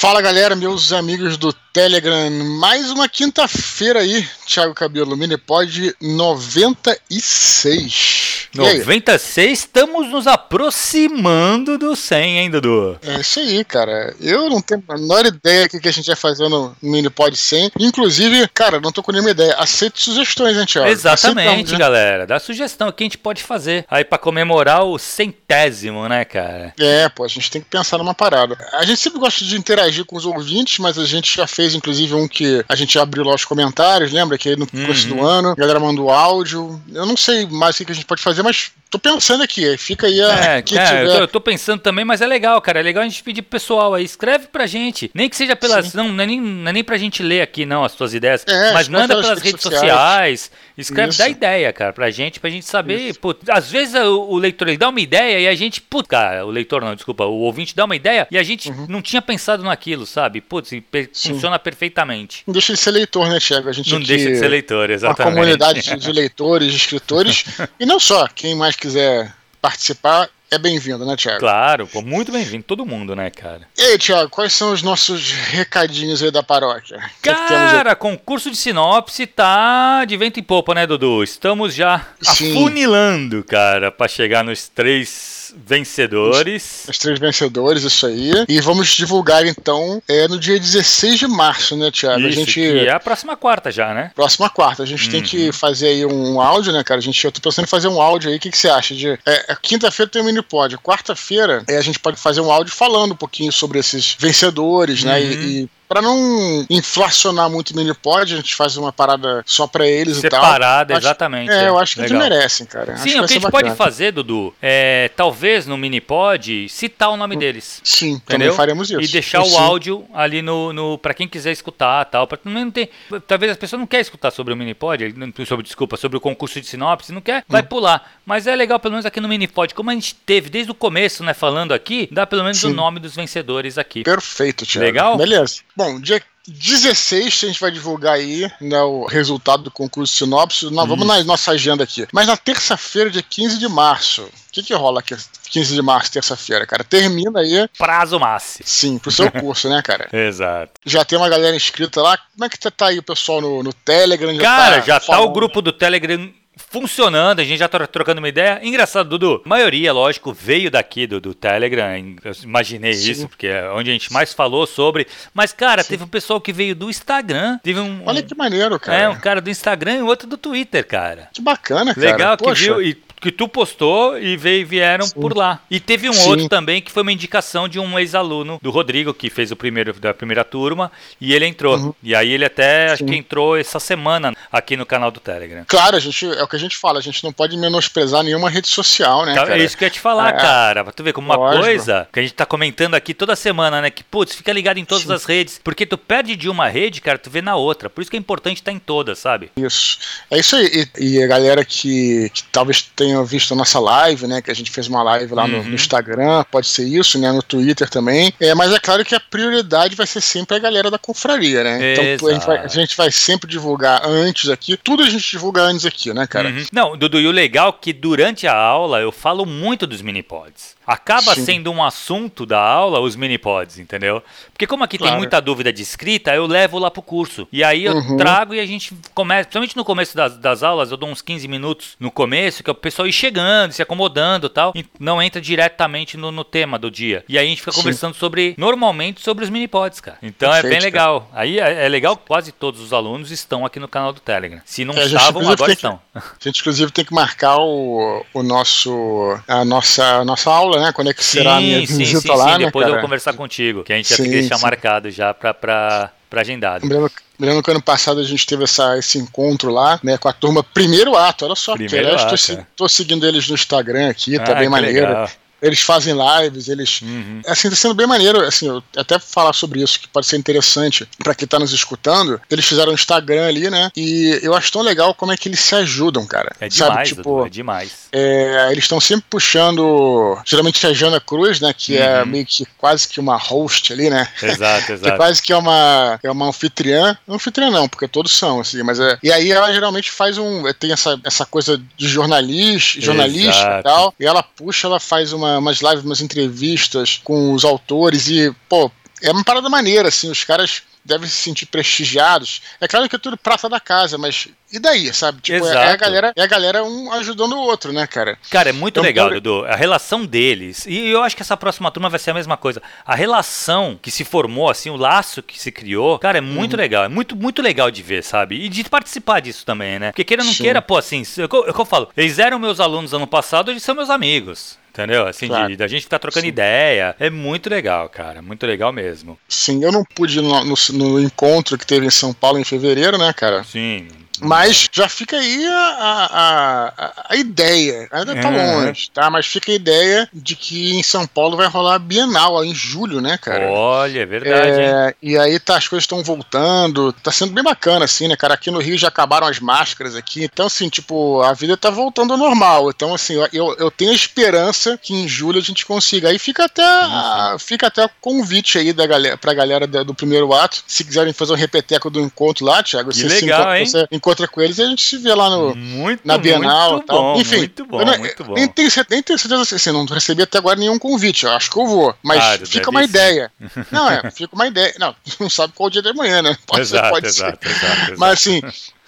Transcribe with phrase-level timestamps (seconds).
[0.00, 8.48] Fala galera, meus amigos do Telegram, mais uma quinta-feira aí, Thiago Cabelo, Minipod 96.
[8.52, 12.98] 96, estamos nos aproximando do 100, hein, Dudu?
[13.00, 14.12] É isso aí, cara.
[14.20, 17.70] Eu não tenho a menor ideia do que a gente vai fazer no Minipod 100.
[17.78, 19.54] Inclusive, cara, não tô com nenhuma ideia.
[19.54, 20.88] Aceito sugestões, hein, Thiago?
[20.88, 21.78] Exatamente, né?
[21.78, 22.26] galera.
[22.26, 26.74] Dá sugestão, o que a gente pode fazer aí para comemorar o centésimo, né, cara?
[26.80, 28.58] É, pô, a gente tem que pensar numa parada.
[28.72, 32.14] A gente sempre gosta de interagir com os ouvintes, mas a gente já fez, inclusive,
[32.14, 34.38] um que a gente abriu lá os comentários, lembra?
[34.38, 34.82] Que aí no uhum.
[34.82, 36.80] começo do ano, a galera mandou áudio.
[36.92, 39.76] Eu não sei mais o que a gente pode fazer, mas tô pensando aqui.
[39.76, 40.28] Fica aí a.
[40.28, 42.80] É, é eu, tô, eu, tô, pensando também, mas é legal, cara.
[42.80, 44.04] É legal a gente pedir pro pessoal aí.
[44.04, 45.10] Escreve pra gente.
[45.14, 45.94] Nem que seja pelas.
[45.94, 48.44] Não, não, é nem, não é nem pra gente ler aqui, não, as suas ideias.
[48.46, 50.40] É, mas manda pelas redes sociais.
[50.40, 51.18] sociais escreve, Isso.
[51.18, 53.16] dá ideia, cara, pra gente, pra gente saber.
[53.18, 55.80] Pô, às vezes o, o, leitor ele dá uma ideia e a gente.
[55.80, 58.86] Putz, cara, o leitor não, desculpa, o ouvinte dá uma ideia e a gente uhum.
[58.88, 60.42] não tinha pensado naquilo, sabe?
[60.42, 60.70] Putz,
[61.14, 62.42] funciona perfeitamente.
[62.46, 63.70] Não deixa de ser leitor, né, Thiago?
[63.70, 65.22] A gente não deixa de ser leitor, exatamente.
[65.22, 67.44] Uma comunidade de leitores, de escritores.
[67.80, 71.38] e não só, quem mais quiser participar, é bem-vindo, né, Thiago?
[71.38, 73.62] Claro, pô, muito bem-vindo, todo mundo, né, cara?
[73.78, 76.98] E aí, Thiago, quais são os nossos recadinhos aí da paróquia?
[77.22, 81.22] Cara, que concurso de sinopse tá de vento em popa, né, Dudu?
[81.22, 82.52] Estamos já Sim.
[82.52, 86.84] afunilando, cara, para chegar nos três vencedores.
[86.84, 88.32] Os, os, três vencedores, isso aí.
[88.48, 92.20] E vamos divulgar então é, no dia 16 de março, né, Thiago?
[92.20, 92.54] Isso, a gente.
[92.54, 94.10] Que é a próxima quarta já, né?
[94.14, 94.82] Próxima quarta.
[94.82, 95.10] A gente uhum.
[95.10, 95.52] tem que uhum.
[95.52, 96.98] fazer aí um áudio, né, cara?
[96.98, 98.36] A gente, eu tô pensando em fazer um áudio aí.
[98.36, 98.94] O que, que você acha?
[98.94, 100.76] De, é, é quinta-feira tem o um mini pod.
[100.78, 105.22] Quarta-feira é, a gente pode fazer um áudio falando um pouquinho sobre esses vencedores, né?
[105.22, 105.42] E, uhum.
[105.42, 110.18] e para não inflacionar muito o Minipod, a gente faz uma parada só para eles
[110.18, 110.52] Separada, e tal.
[110.52, 111.50] Separada, exatamente.
[111.50, 112.20] É, eu acho que Legal.
[112.20, 112.96] eles merecem, cara.
[112.96, 117.34] Sim, o que a gente pode fazer, Dudu, é talvez no Minipod citar o nome
[117.34, 117.80] deles.
[117.82, 118.50] Sim, entendeu?
[118.50, 119.00] também faremos isso.
[119.00, 119.52] E deixar Sim.
[119.52, 122.88] o áudio ali no, no para quem quiser escutar, tal, para não ter,
[123.26, 125.12] talvez as pessoas não querem escutar sobre o Minipod,
[125.44, 127.66] sobre desculpa, sobre o concurso de sinopse, não quer, vai hum.
[127.66, 128.12] pular.
[128.24, 131.24] Mas é legal pelo menos aqui no Minipod, como a gente teve desde o começo,
[131.24, 132.68] né, falando aqui, dá pelo menos Sim.
[132.68, 134.04] o nome dos vencedores aqui.
[134.04, 134.86] Perfeito, Thiago.
[134.86, 135.16] Legal?
[135.16, 135.62] Beleza.
[135.80, 140.70] Bom, dia 16 a gente vai divulgar aí né, o resultado do concurso sinopse.
[140.70, 142.06] Nós vamos na nossa agenda aqui.
[142.12, 145.16] Mas na terça-feira, dia 15 de março, o que, que rola aqui
[145.50, 146.84] 15 de março, terça-feira, cara?
[146.84, 147.66] Termina aí.
[147.78, 148.62] Prazo máximo.
[148.68, 150.06] Sim, pro seu curso, né, cara?
[150.12, 150.72] Exato.
[150.84, 152.18] Já tem uma galera inscrita lá.
[152.18, 154.34] Como é que tá aí o pessoal no, no Telegram?
[154.34, 156.30] Já cara, tá já tá o grupo do Telegram
[156.70, 158.60] funcionando, a gente já tá trocando uma ideia.
[158.62, 159.42] Engraçado, Dudu.
[159.44, 162.14] A maioria, lógico, veio daqui do, do Telegram.
[162.24, 163.10] Eu imaginei Sim.
[163.10, 165.06] isso, porque é onde a gente mais falou sobre.
[165.34, 165.90] Mas, cara, Sim.
[165.90, 167.58] teve um pessoal que veio do Instagram.
[167.62, 168.02] Teve um.
[168.06, 168.98] Olha que maneiro, cara.
[168.98, 171.28] É, um cara do Instagram e outro do Twitter, cara.
[171.32, 172.06] Que bacana, cara.
[172.06, 172.54] Legal Poxa.
[172.54, 172.82] que viu.
[172.82, 175.20] E que tu postou e veio, vieram Sim.
[175.20, 175.60] por lá.
[175.70, 176.30] E teve um Sim.
[176.30, 179.92] outro também que foi uma indicação de um ex-aluno do Rodrigo, que fez o primeiro
[179.92, 181.76] da primeira turma, e ele entrou.
[181.76, 181.94] Uhum.
[182.02, 182.94] E aí ele até Sim.
[182.94, 185.64] acho que entrou essa semana aqui no canal do Telegram.
[185.66, 188.48] Claro, a gente, é o que a gente fala, a gente não pode menosprezar nenhuma
[188.48, 189.34] rede social, né?
[189.34, 189.58] Cara?
[189.58, 190.38] É isso que eu ia te falar, é.
[190.38, 190.84] cara.
[190.84, 191.64] Pra tu ver como uma Lógico.
[191.64, 193.90] coisa que a gente tá comentando aqui toda semana, né?
[193.90, 195.60] Que, putz, fica ligado em todas as redes.
[195.62, 197.90] Porque tu perde de uma rede, cara, tu vê na outra.
[197.90, 199.50] Por isso que é importante estar em todas, sabe?
[199.56, 199.98] Isso.
[200.30, 200.88] É isso aí.
[200.98, 204.40] E, e a galera que, que talvez tenha visto a nossa live né?
[204.40, 205.50] Que a gente fez uma live lá uhum.
[205.50, 207.30] no, no, Instagram, pode ser isso, né?
[207.32, 208.32] No Twitter também.
[208.40, 211.92] É, mas é claro que a prioridade vai ser sempre a galera da confraria, né?
[211.92, 214.76] Então a gente, vai, a gente, vai, sempre divulgar antes aqui.
[214.76, 216.48] Tudo a gente divulga antes aqui, né, cara?
[216.48, 216.64] Uhum.
[216.72, 220.79] Não, Dudu, e o legal é que durante a aula eu falo muito dos mini-pods
[220.90, 221.44] acaba Sim.
[221.44, 224.20] sendo um assunto da aula os mini-pods, entendeu?
[224.52, 225.12] Porque como aqui claro.
[225.12, 227.46] tem muita dúvida de escrita, eu levo lá pro curso.
[227.52, 228.16] E aí eu uhum.
[228.16, 231.46] trago e a gente começa, principalmente no começo das, das aulas, eu dou uns 15
[231.46, 235.22] minutos no começo, que é o pessoal ir chegando, se acomodando e tal, e não
[235.22, 237.24] entra diretamente no, no tema do dia.
[237.28, 237.82] E aí a gente fica Sim.
[237.82, 240.18] conversando sobre, normalmente, sobre os mini-pods, cara.
[240.20, 241.20] Então Perfeito, é bem legal.
[241.20, 241.42] Cara.
[241.42, 244.60] Aí é, é, legal que quase todos os alunos estão aqui no canal do Telegram.
[244.64, 246.00] Se não é, estavam, agora estão.
[246.12, 250.79] Que, a gente, inclusive, tem que marcar o, o nosso, a nossa, a nossa aula
[250.80, 250.92] né?
[250.92, 252.58] Quando é que será sim, a minha sim, visita sim, lá, sim.
[252.58, 252.88] Né, Depois cara?
[252.88, 254.62] eu vou conversar contigo, que a gente sim, já tem que deixar sim.
[254.62, 256.82] marcado já pra, pra, pra agendado.
[256.82, 260.32] Lembrando, lembrando que ano passado a gente teve essa, esse encontro lá, né, com a
[260.32, 264.38] turma Primeiro Ato, olha só, Primeiro que, aliás, tô, tô, seguindo eles no Instagram aqui,
[264.38, 265.08] tá ah, bem maneiro.
[265.08, 265.30] Legal.
[265.62, 267.00] Eles fazem lives, eles.
[267.02, 267.42] Uhum.
[267.46, 268.40] Assim, tá sendo bem maneiro.
[268.40, 272.40] Assim, eu até falar sobre isso, que pode ser interessante para quem tá nos escutando.
[272.50, 273.90] Eles fizeram um Instagram ali, né?
[273.96, 276.52] E eu acho tão legal como é que eles se ajudam, cara.
[276.60, 277.16] É demais, Sabe?
[277.16, 277.92] Tipo, é demais.
[278.12, 280.38] É, eles estão sempre puxando.
[280.44, 281.72] Geralmente a Jana Cruz, né?
[281.76, 282.20] Que é uhum.
[282.20, 284.28] é meio que quase que uma host ali, né?
[284.42, 285.10] Exato, exato.
[285.10, 287.16] que quase que é uma, é uma anfitriã.
[287.26, 289.18] Não anfitriã, não, porque todos são, assim, mas é.
[289.22, 290.62] E aí ela geralmente faz um.
[290.72, 293.80] Tem essa, essa coisa de jornalista, jornalista exato.
[293.80, 294.14] e tal.
[294.18, 298.90] E ela puxa, ela faz uma umas lives, umas entrevistas com os autores e, pô,
[299.22, 302.62] é uma parada maneira, assim, os caras devem se sentir prestigiados.
[302.80, 305.40] É claro que é tudo prata da casa, mas e daí, sabe?
[305.40, 308.38] Tipo, é, é, a galera, é a galera um ajudando o outro, né, cara?
[308.50, 309.64] Cara, é muito então, legal, Dudu.
[309.64, 310.86] A relação deles.
[310.86, 312.80] E eu acho que essa próxima turma vai ser a mesma coisa.
[313.04, 316.80] A relação que se formou, assim, o laço que se criou, cara, é muito uhum.
[316.80, 317.04] legal.
[317.04, 318.64] É muito, muito legal de ver, sabe?
[318.64, 320.12] E de participar disso também, né?
[320.12, 320.62] Porque queira ou não Sim.
[320.62, 322.08] queira, pô, assim, é o que eu falo.
[322.16, 324.78] Eles eram meus alunos ano passado, eles são meus amigos.
[324.90, 325.26] Entendeu?
[325.26, 325.76] Assim, claro.
[325.76, 326.48] da gente ficar trocando Sim.
[326.48, 327.14] ideia.
[327.18, 328.42] É muito legal, cara.
[328.42, 329.38] Muito legal mesmo.
[329.48, 330.74] Sim, eu não pude no, no,
[331.08, 333.64] no, encontro que teve em São Paulo em fevereiro, né, cara?
[333.64, 334.08] Sim.
[334.40, 338.08] Mas já fica aí a, a, a, ideia.
[338.10, 338.76] Ainda tá é.
[338.76, 339.30] longe, tá?
[339.30, 343.20] Mas fica a ideia de que em São Paulo vai rolar a Bienal em julho,
[343.20, 343.70] né, cara?
[343.70, 344.80] Olha, é verdade.
[344.80, 347.12] É, e aí tá, as coisas estão voltando.
[347.12, 348.54] Tá sendo bem bacana, assim, né, cara?
[348.54, 350.44] Aqui no Rio já acabaram as máscaras aqui.
[350.44, 352.90] Então, assim, tipo, a vida tá voltando ao normal.
[352.90, 356.28] Então, assim, eu, eu tenho esperança que em julho a gente consiga.
[356.28, 360.52] Aí fica até, a, fica até o convite aí da galera, pra galera do primeiro
[360.52, 360.82] ato.
[360.86, 363.86] Se quiserem fazer um repeteco do encontro lá, Thiago, que você legal, se, hein?
[363.86, 367.06] Você encontra com eles e a gente se vê lá no, muito, na Bienal muito
[367.06, 367.34] tal.
[367.34, 368.54] Bom, Enfim, muito bom, não, muito bom.
[368.54, 371.44] Nem tenho, nem tenho certeza assim, não recebi até agora nenhum convite.
[371.44, 372.14] Eu acho que eu vou.
[372.22, 373.50] Mas ah, fica uma ideia.
[373.90, 374.94] Não, é, fica uma ideia.
[374.98, 376.56] Não, não sabe qual dia da manhã, né?
[376.66, 377.70] Pode exato, ser, pode exato, ser.
[377.70, 378.18] Exato, exato.
[378.18, 378.60] Mas assim,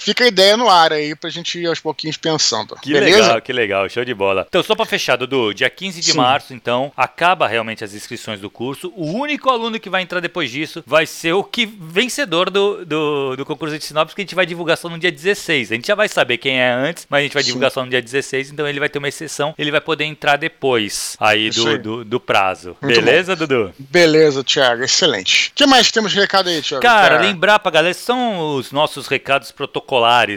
[0.03, 2.77] fica a ideia no ar aí pra gente ir aos pouquinhos pensando.
[2.77, 3.23] Que beleza?
[3.23, 4.47] legal, que legal, show de bola.
[4.49, 6.19] Então, só pra fechar, Dudu, dia 15 de Sim.
[6.19, 8.93] março, então, acaba realmente as inscrições do curso.
[8.97, 13.37] O único aluno que vai entrar depois disso vai ser o que vencedor do, do,
[13.37, 15.73] do concurso de sinopse, que a gente vai divulgar só no dia 16.
[15.73, 17.75] A gente já vai saber quem é antes, mas a gente vai divulgar Sim.
[17.75, 21.17] só no dia 16, então ele vai ter uma exceção, ele vai poder entrar depois
[21.21, 22.77] aí do, do, do, prazo.
[22.81, 23.47] Muito Beleza, bom.
[23.47, 23.75] Dudu?
[23.79, 25.51] Beleza, Thiago, excelente.
[25.51, 26.83] O que mais temos de recado aí, Thiago?
[26.83, 29.92] Cara, lembrar pra galera, são os nossos recados protocolares,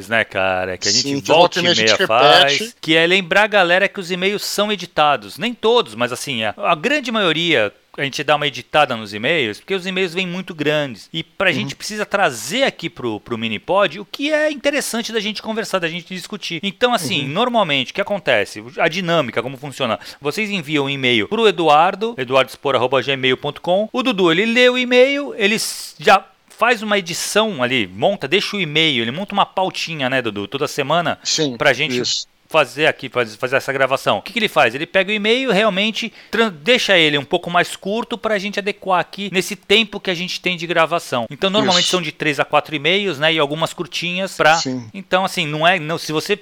[0.09, 0.77] né, cara?
[0.77, 2.75] Que a gente Sim, volta e meia faz.
[2.81, 5.37] Que é lembrar a galera que os e-mails são editados.
[5.37, 9.59] Nem todos, mas assim, a, a grande maioria a gente dá uma editada nos e-mails,
[9.59, 11.09] porque os e-mails vêm muito grandes.
[11.13, 11.55] E pra uhum.
[11.55, 15.87] gente precisa trazer aqui pro, pro Minipod o que é interessante da gente conversar, da
[15.87, 16.59] gente discutir.
[16.61, 17.29] Então, assim, uhum.
[17.29, 18.63] normalmente, o que acontece?
[18.77, 19.99] A dinâmica, como funciona?
[20.19, 23.89] Vocês enviam um e-mail pro Eduardo, eduardospor.gmail.com.
[23.91, 25.57] O Dudu, ele lê o e-mail, ele
[25.97, 26.23] já
[26.57, 30.67] faz uma edição ali, monta, deixa o e-mail, ele monta uma pautinha, né, Dudu, toda
[30.67, 34.19] semana Sim, pra gente isso fazer aqui, fazer essa gravação.
[34.19, 34.75] O que, que ele faz?
[34.75, 36.13] Ele pega o e-mail realmente
[36.61, 40.15] deixa ele um pouco mais curto para a gente adequar aqui nesse tempo que a
[40.15, 41.25] gente tem de gravação.
[41.29, 41.91] Então, normalmente Isso.
[41.91, 43.33] são de 3 a 4 e-mails, né?
[43.33, 44.59] E algumas curtinhas para.
[44.93, 45.79] Então, assim, não é.
[45.79, 46.39] Não, se você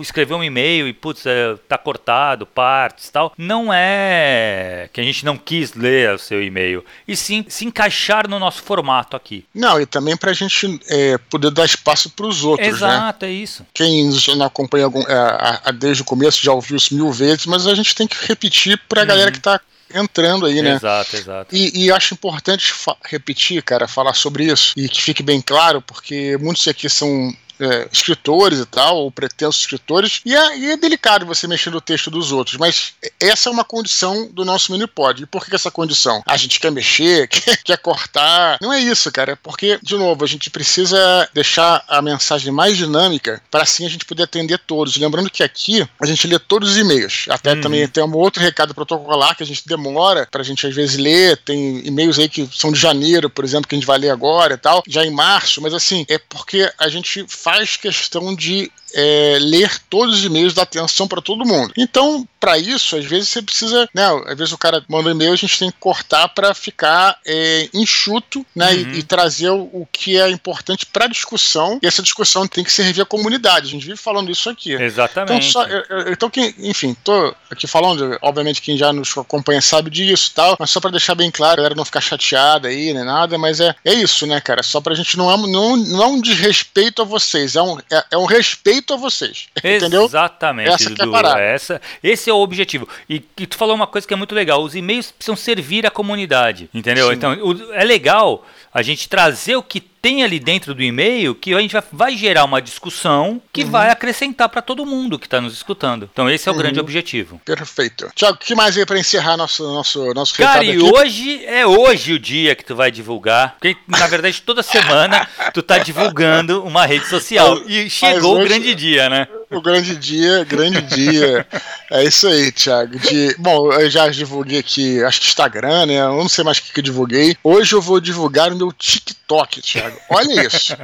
[0.00, 5.24] escrever um e-mail e, putz, é, tá cortado, partes tal, não é que a gente
[5.24, 9.44] não quis ler o seu e-mail, e sim se encaixar no nosso formato aqui.
[9.54, 12.74] Não, e também pra gente é, poder dar espaço para os outros, né?
[12.74, 13.32] Exato, né?
[13.32, 13.66] é isso.
[13.74, 17.46] Quem não acompanha algum, é, a, a, desde o começo já ouviu isso mil vezes,
[17.46, 19.06] mas a gente tem que repetir pra uhum.
[19.06, 19.60] galera que tá
[19.94, 20.74] entrando aí, né?
[20.74, 21.54] Exato, exato.
[21.54, 26.36] E, e acho importante repetir, cara, falar sobre isso e que fique bem claro, porque
[26.38, 31.26] muitos aqui são é, escritores e tal, ou pretensos escritores, e é, e é, delicado
[31.26, 35.22] você mexer no texto dos outros, mas essa é uma condição do nosso minipod.
[35.22, 36.22] E por que essa condição?
[36.26, 38.58] A gente quer mexer, quer, quer cortar.
[38.60, 42.76] Não é isso, cara, é porque, de novo, a gente precisa deixar a mensagem mais
[42.76, 44.96] dinâmica para assim a gente poder atender todos.
[44.96, 47.26] Lembrando que aqui a gente lê todos os e-mails.
[47.28, 47.60] Até uhum.
[47.60, 50.96] também tem um outro recado protocolar que a gente demora para a gente às vezes
[50.96, 51.36] ler.
[51.38, 54.54] Tem e-mails aí que são de janeiro, por exemplo, que a gente vai ler agora
[54.54, 59.36] e tal, já em março, mas assim, é porque a gente faz questão de é,
[59.38, 61.70] ler todos os e-mails, dar atenção para todo mundo.
[61.76, 64.04] Então, para isso, às vezes você precisa, né?
[64.26, 67.68] Às vezes o cara manda um e-mail, a gente tem que cortar para ficar é,
[67.74, 68.72] enxuto, né?
[68.72, 68.92] Uhum.
[68.92, 71.78] E, e, trazer o, o, que é importante para discussão.
[71.82, 73.66] E essa discussão tem que servir à comunidade.
[73.66, 74.72] A gente vive falando isso aqui.
[74.72, 75.50] Exatamente.
[75.50, 75.66] Então, só,
[76.10, 80.56] então quem, enfim, tô aqui falando, obviamente quem já nos acompanha sabe disso, tal.
[80.58, 83.36] Mas só para deixar bem claro, a galera não ficar chateada aí, nem nada.
[83.36, 84.62] Mas é, é isso, né, cara?
[84.62, 88.24] Só pra gente não é, não, não desrespeito a vocês, é um, é, é um
[88.24, 89.48] respeito a vocês.
[89.58, 90.04] Entendeu?
[90.04, 91.16] Exatamente, essa Dudu.
[91.16, 92.88] É essa, esse é o objetivo.
[93.08, 95.90] E, e, tu falou uma coisa que é muito legal: os e-mails precisam servir à
[95.90, 96.68] comunidade.
[96.72, 97.08] Entendeu?
[97.08, 97.14] Sim.
[97.14, 101.54] Então, o, é legal a gente trazer o que tem ali dentro do e-mail que
[101.54, 103.70] a gente vai, vai gerar uma discussão que uhum.
[103.70, 106.08] vai acrescentar para todo mundo que está nos escutando.
[106.12, 106.60] Então esse é o uhum.
[106.60, 107.40] grande objetivo.
[107.44, 108.10] Perfeito.
[108.14, 110.82] Tiago, o que mais aí para encerrar nosso nosso nosso Cara, e aqui?
[110.82, 115.62] hoje é hoje o dia que tu vai divulgar, porque na verdade toda semana tu
[115.62, 119.28] tá divulgando uma rede social e chegou hoje, o grande dia, né?
[119.50, 121.46] O grande dia, grande dia.
[121.90, 122.98] É isso aí, Thiago.
[122.98, 126.00] De, bom, eu já divulguei aqui, acho que Instagram, né?
[126.00, 127.36] Eu não sei mais o que, que eu divulguei.
[127.44, 129.98] Hoje eu vou divulgar o meu TikTok, Thiago.
[130.10, 130.74] Olha isso.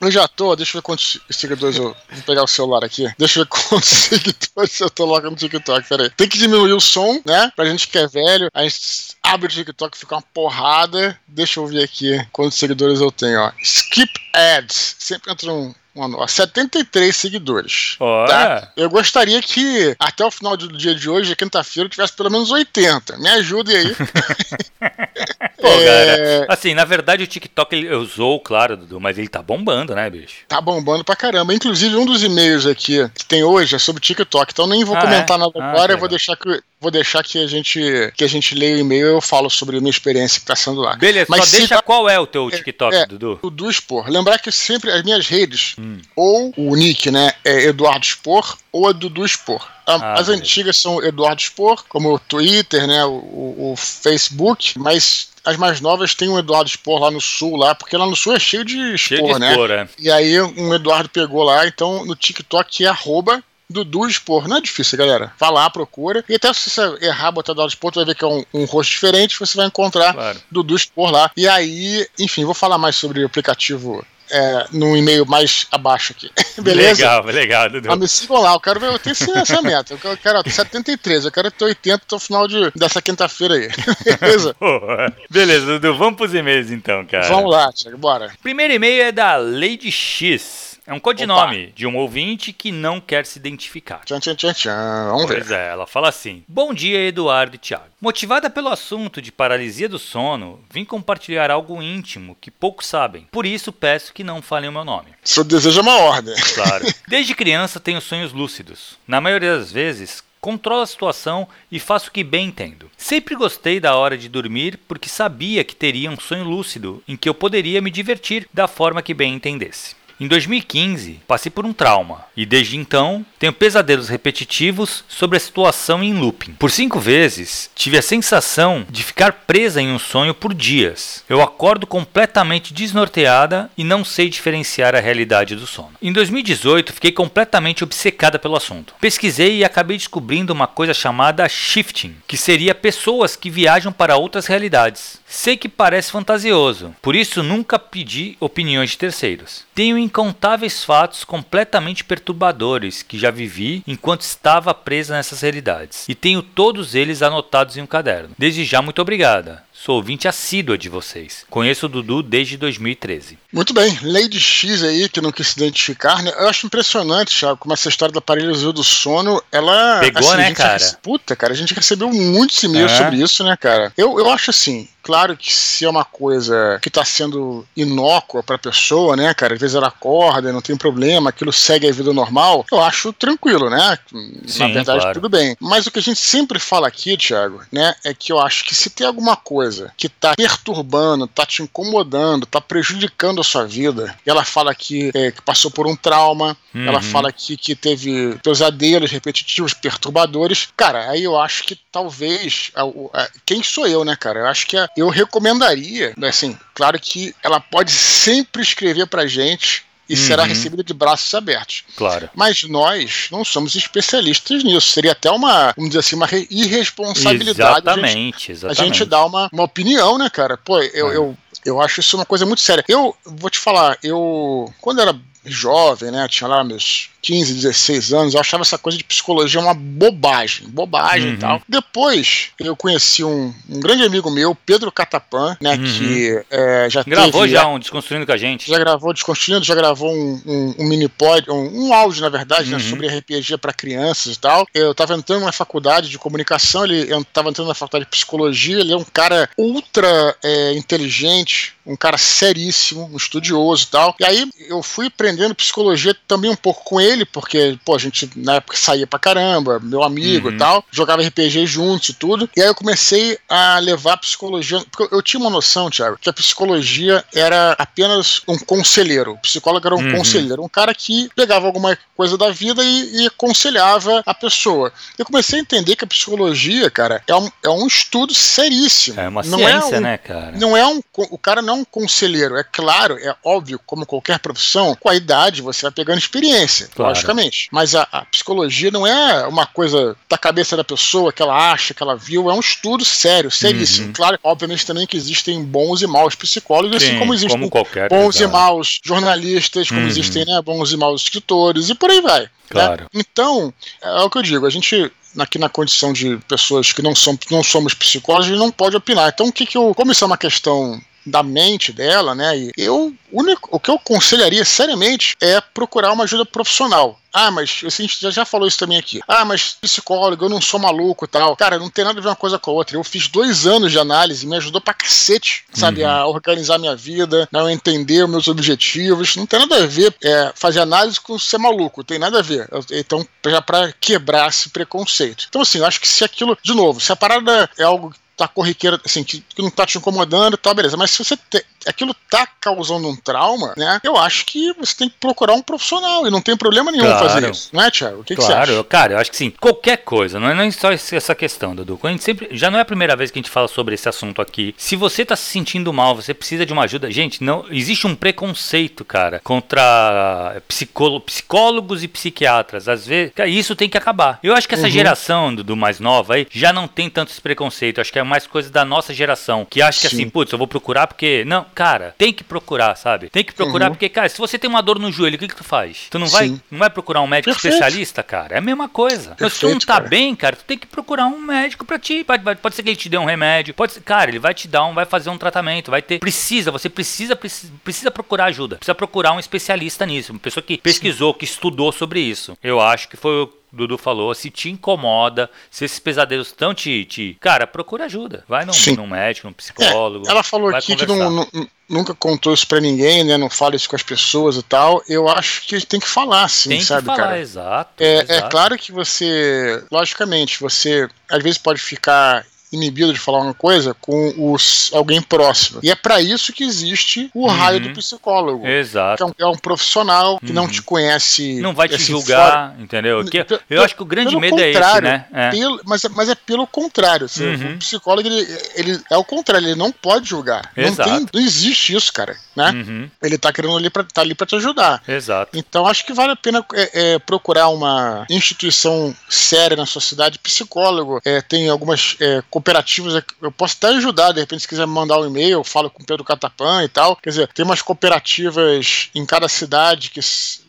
[0.00, 1.94] Eu já tô, deixa eu ver quantos seguidores eu.
[2.10, 3.06] Vou pegar o celular aqui.
[3.18, 5.88] Deixa eu ver quantos seguidores eu tô logo no TikTok.
[5.88, 6.10] Pera aí.
[6.10, 7.52] Tem que diminuir o som, né?
[7.54, 8.48] Pra gente que é velho.
[8.54, 11.18] A gente abre o TikTok, fica uma porrada.
[11.26, 13.52] Deixa eu ver aqui quantos seguidores eu tenho, ó.
[13.62, 14.96] Skip ads.
[14.98, 17.96] Sempre entra um, Mano, 73 seguidores.
[17.98, 18.72] Tá?
[18.76, 23.16] Eu gostaria que até o final do dia de hoje, quinta-feira, tivesse pelo menos 80.
[23.18, 23.96] Me ajudem aí.
[25.64, 25.84] Pô, é...
[25.84, 30.10] cara, assim, na verdade o TikTok ele usou, claro, Dudu, mas ele tá bombando, né,
[30.10, 30.44] bicho?
[30.46, 31.54] Tá bombando pra caramba.
[31.54, 35.00] Inclusive, um dos e-mails aqui que tem hoje é sobre TikTok, então nem vou ah,
[35.00, 35.40] comentar é?
[35.40, 37.80] nada ah, agora, eu vou deixar que vou deixar que a gente
[38.14, 40.54] que a gente leia o e-mail e eu falo sobre a minha experiência que tá
[40.54, 40.96] sendo lá.
[40.96, 43.38] Beleza, Mas só deixa qual é o teu é, TikTok, é, Dudu?
[43.40, 44.10] O do Expor.
[44.10, 46.00] Lembrar que sempre as minhas redes, hum.
[46.16, 49.66] ou o nick, né, é Eduardo Expor, ou é Dudu Expor.
[49.86, 55.56] Ah, as antigas são Eduardo Expor, como o Twitter, né, o, o Facebook, mas as
[55.56, 58.40] mais novas tem um Eduardo Spor lá no sul, lá, porque lá no sul é
[58.40, 59.54] cheio de Spor, né?
[59.54, 59.88] é.
[59.98, 64.48] E aí um Eduardo pegou lá, então no TikTok é arroba Dudu Spor.
[64.48, 65.32] Não é difícil, galera.
[65.38, 66.24] Vá lá, procura.
[66.28, 68.64] E até se você errar, botar Eduardo Spor, tu vai ver que é um, um
[68.64, 70.40] rosto diferente, você vai encontrar claro.
[70.50, 71.30] Dudu Spor lá.
[71.36, 76.30] E aí, enfim, vou falar mais sobre o aplicativo é, num e-mail mais abaixo aqui.
[76.60, 77.04] Beleza?
[77.04, 77.88] Legal, legal, Dudu.
[77.88, 79.94] Mas me sigam lá, eu quero ver, eu tenho essa meta.
[80.02, 83.68] Eu quero 73, eu quero ter 80 até o final de, dessa quinta-feira aí.
[84.20, 84.56] Beleza?
[85.30, 87.28] Beleza, Dudu, vamos pros e-mails então, cara.
[87.28, 88.32] Vamos lá, Thiago, bora.
[88.42, 90.63] Primeiro e-mail é da Lady X.
[90.86, 91.72] É um codinome Opa.
[91.74, 94.04] de um ouvinte que não quer se identificar.
[94.04, 95.06] Tchan, tchan, tchan, tchan.
[95.10, 95.54] Vamos pois ver.
[95.58, 97.84] é, ela fala assim: Bom dia, Eduardo e Thiago.
[98.00, 103.26] Motivada pelo assunto de paralisia do sono, vim compartilhar algo íntimo que poucos sabem.
[103.32, 105.08] Por isso peço que não falem o meu nome.
[105.22, 106.34] Seu desejo é uma ordem.
[106.54, 106.84] Claro.
[107.08, 108.96] Desde criança tenho sonhos lúcidos.
[109.08, 112.90] Na maioria das vezes, controlo a situação e faço o que bem entendo.
[112.96, 117.28] Sempre gostei da hora de dormir porque sabia que teria um sonho lúcido em que
[117.28, 119.96] eu poderia me divertir da forma que bem entendesse.
[120.24, 126.02] Em 2015, passei por um trauma e desde então tenho pesadelos repetitivos sobre a situação
[126.02, 126.54] em looping.
[126.54, 131.22] Por cinco vezes, tive a sensação de ficar presa em um sonho por dias.
[131.28, 135.92] Eu acordo completamente desnorteada e não sei diferenciar a realidade do sono.
[136.00, 138.94] Em 2018, fiquei completamente obcecada pelo assunto.
[138.98, 144.46] Pesquisei e acabei descobrindo uma coisa chamada shifting, que seria pessoas que viajam para outras
[144.46, 145.22] realidades.
[145.36, 149.64] Sei que parece fantasioso, por isso nunca pedi opiniões de terceiros.
[149.74, 156.40] Tenho incontáveis fatos completamente perturbadores que já vivi enquanto estava presa nessas realidades, e tenho
[156.40, 158.30] todos eles anotados em um caderno.
[158.38, 159.63] Desde já, muito obrigada.
[159.84, 161.44] Sou ouvinte assídua de vocês.
[161.50, 163.38] Conheço o Dudu desde 2013.
[163.52, 163.98] Muito bem.
[164.00, 166.32] Lady X aí, que não quis se identificar, né?
[166.38, 170.00] Eu acho impressionante, Thiago, como essa história da paralisia do sono, ela...
[170.00, 170.98] Pegou, assim, né, cara?
[171.02, 172.96] Puta, cara, a gente recebeu muitos e-mails é.
[172.96, 173.92] sobre isso, né, cara?
[173.94, 178.56] Eu, eu acho assim, Claro que se é uma coisa que está sendo inócua para
[178.56, 182.10] a pessoa, né, cara, às vezes ela acorda, não tem problema, aquilo segue a vida
[182.10, 183.98] normal, eu acho tranquilo, né?
[184.46, 185.14] Sim, Na verdade, claro.
[185.14, 185.54] tudo bem.
[185.60, 188.74] Mas o que a gente sempre fala aqui, Thiago, né, é que eu acho que
[188.74, 194.16] se tem alguma coisa que está perturbando, está te incomodando, está prejudicando a sua vida,
[194.26, 196.86] e ela fala que, é, que passou por um trauma, uhum.
[196.86, 202.70] ela fala que, que teve pesadelos repetitivos, perturbadores, cara, aí eu acho que talvez.
[202.74, 204.40] A, a, quem sou eu, né, cara?
[204.40, 209.84] Eu acho que a, eu recomendaria, assim, claro que ela pode sempre escrever pra gente
[210.08, 210.20] e uhum.
[210.20, 211.84] será recebida de braços abertos.
[211.96, 212.28] Claro.
[212.34, 214.90] Mas nós não somos especialistas nisso.
[214.90, 217.88] Seria até uma, vamos dizer assim, uma irresponsabilidade.
[217.88, 218.80] Exatamente, exatamente.
[218.80, 220.56] A gente dar uma, uma opinião, né, cara?
[220.56, 221.16] Pô, eu, é.
[221.16, 222.84] eu, eu acho isso uma coisa muito séria.
[222.88, 228.34] Eu vou te falar, eu, quando era jovem, né, tinha lá meus 15, 16 anos,
[228.34, 231.34] eu achava essa coisa de psicologia uma bobagem, bobagem uhum.
[231.34, 231.62] e tal.
[231.66, 235.84] Depois, eu conheci um, um, grande amigo meu, Pedro Catapan, né, uhum.
[235.84, 238.68] que é, já Gravou teve, já um Desconstruindo com a gente.
[238.68, 242.70] Já gravou Desconstruindo, já gravou um, um, um mini pod, um, um, áudio, na verdade,
[242.70, 242.82] né, uhum.
[242.82, 244.66] né, sobre RPG para crianças e tal.
[244.74, 248.92] Eu estava entrando na faculdade de comunicação, ele estava entrando na faculdade de psicologia, ele
[248.92, 254.16] é um cara ultra é, inteligente, um cara seríssimo, um estudioso e tal.
[254.20, 257.98] E aí eu fui aprendendo psicologia também um pouco com ele, ele, porque, pô, a
[257.98, 260.54] gente na época saía pra caramba, meu amigo uhum.
[260.54, 262.50] e tal, jogava RPG juntos e tudo.
[262.56, 264.84] E aí eu comecei a levar a psicologia.
[264.90, 269.32] Porque eu tinha uma noção, Thiago, que a psicologia era apenas um conselheiro.
[269.32, 270.16] O psicólogo era um uhum.
[270.18, 274.92] conselheiro, um cara que pegava alguma coisa da vida e, e aconselhava a pessoa.
[275.18, 279.20] Eu comecei a entender que a psicologia, cara, é um, é um estudo seríssimo.
[279.20, 280.52] É uma não é ciência, é um, né, cara?
[280.52, 281.00] Não é um.
[281.30, 282.56] O cara não é um conselheiro.
[282.56, 286.88] É claro, é óbvio, como qualquer profissão, com a idade você vai pegando experiência.
[286.94, 287.03] Claro.
[287.04, 287.14] Claro.
[287.14, 287.68] logicamente.
[287.70, 291.94] Mas a, a, psicologia não é uma coisa da cabeça da pessoa que ela acha,
[291.94, 294.08] que ela viu, é um estudo sério, seríssimo.
[294.08, 294.12] Uhum.
[294.12, 297.70] Claro, obviamente também que existem bons e maus psicólogos, assim Sim, assim como existem como
[297.70, 298.50] qualquer, bons exato.
[298.50, 300.06] e maus jornalistas, como uhum.
[300.06, 302.42] existem né, bons e maus escritores, e por aí vai.
[302.42, 302.48] Né?
[302.68, 303.02] Claro.
[303.02, 303.08] Né?
[303.14, 307.14] Então, é o que eu digo, a gente aqui na condição de pessoas que não,
[307.14, 309.30] são, não somos psicólogos, a gente não pode opinar.
[309.34, 309.94] Então, o que, que eu.
[309.94, 312.56] Como isso é uma questão da mente dela, né?
[312.56, 317.18] E eu, único, o que eu aconselharia seriamente é procurar uma ajuda profissional.
[317.36, 319.20] Ah, mas a gente já, já falou isso também aqui.
[319.26, 321.56] Ah, mas psicólogo, eu não sou maluco e tal.
[321.56, 322.96] Cara, não tem nada a ver uma coisa com a outra.
[322.96, 326.04] Eu fiz dois anos de análise, me ajudou pra cacete, sabe?
[326.04, 326.10] Uhum.
[326.10, 329.34] A organizar minha vida, a entender os meus objetivos.
[329.34, 332.04] Não tem nada a ver é, fazer análise com ser maluco.
[332.04, 332.68] Tem nada a ver.
[332.92, 335.46] Então, já pra quebrar esse preconceito.
[335.48, 338.48] Então, assim, eu acho que se aquilo, de novo, se a parada é algo tá
[338.48, 340.96] corriqueira, assim, que, não tá te incomodando, tá, beleza.
[340.96, 344.00] Mas se você te, aquilo tá causando um trauma, né?
[344.02, 347.28] Eu acho que você tem que procurar um profissional e não tem problema nenhum claro.
[347.28, 348.20] fazer isso, não é, Thiago?
[348.20, 348.84] O que, claro, que você acha?
[348.84, 349.50] cara, eu acho que sim.
[349.50, 351.98] Qualquer coisa, não é nem só essa questão, Dudu.
[352.02, 354.08] A gente sempre, já não é a primeira vez que a gente fala sobre esse
[354.08, 354.74] assunto aqui.
[354.76, 357.10] Se você tá se sentindo mal, você precisa de uma ajuda.
[357.10, 362.88] Gente, não existe um preconceito, cara, contra psicólogos e psiquiatras.
[362.88, 364.38] Às vezes, isso tem que acabar.
[364.42, 364.90] Eu acho que essa uhum.
[364.90, 367.98] geração do, do, mais nova aí já não tem tanto esse preconceito.
[367.98, 370.58] Eu acho que é mais coisa da nossa geração que acha que assim, putz, eu
[370.58, 373.28] vou procurar porque não, cara, tem que procurar, sabe?
[373.28, 373.92] Tem que procurar, uhum.
[373.92, 376.06] porque, cara, se você tem uma dor no joelho, o que, que tu faz?
[376.10, 377.74] Tu não vai, não vai procurar um médico Perfeito.
[377.74, 378.56] especialista, cara?
[378.56, 379.30] É a mesma coisa.
[379.30, 380.08] Perfeito, se tu não tá cara.
[380.08, 382.24] bem, cara, tu tem que procurar um médico pra ti.
[382.24, 384.68] Pode, pode ser que ele te dê um remédio, pode ser, cara, ele vai te
[384.68, 386.18] dar um, vai fazer um tratamento, vai ter.
[386.18, 388.76] Precisa, você precisa, precisa, precisa procurar ajuda.
[388.76, 391.38] Precisa procurar um especialista nisso, uma pessoa que pesquisou, Sim.
[391.38, 392.56] que estudou sobre isso.
[392.62, 397.36] Eu acho que foi Dudu falou, se te incomoda, se esses pesadelos estão te, te.
[397.40, 398.44] Cara, procura ajuda.
[398.48, 400.26] Vai num, num médico, num psicólogo.
[400.26, 401.06] É, ela falou aqui conversar.
[401.06, 403.36] que não, não, nunca contou isso pra ninguém, né?
[403.36, 405.02] Não fala isso com as pessoas e tal.
[405.08, 407.40] Eu acho que tem que falar, sim, tem sabe, falar, cara?
[407.40, 408.32] Exato é, é exato.
[408.32, 413.94] é claro que você, logicamente, você às vezes pode ficar inibido de falar uma coisa
[414.00, 415.80] com os, alguém próximo.
[415.82, 417.46] E é para isso que existe o uhum.
[417.46, 418.66] raio do psicólogo.
[418.66, 419.22] Exato.
[419.22, 420.54] É um, é um profissional que uhum.
[420.54, 421.60] não te conhece.
[421.60, 422.82] Não vai te assim, julgar, fora.
[422.82, 423.24] entendeu?
[423.24, 425.26] Que, eu acho que o grande medo é esse, né?
[425.32, 425.50] É.
[425.50, 427.26] Pelo, mas, mas é pelo contrário.
[427.26, 427.74] Assim, uhum.
[427.74, 430.70] O psicólogo, ele, ele é o contrário, ele não pode julgar.
[430.76, 431.08] Exato.
[431.08, 432.36] Não, tem, não existe isso, cara.
[432.56, 432.70] Né?
[432.70, 433.10] Uhum.
[433.22, 435.02] Ele tá querendo ali pra, tá ali para te ajudar.
[435.06, 435.56] Exato.
[435.58, 441.20] Então acho que vale a pena é, é, procurar uma instituição séria na sociedade, psicólogo.
[441.24, 445.26] É, tem algumas é, cooperativas, eu posso até ajudar, de repente, se quiser mandar um
[445.26, 447.14] e-mail, eu falo com o Pedro Catapan e tal.
[447.16, 450.20] Quer dizer, tem umas cooperativas em cada cidade que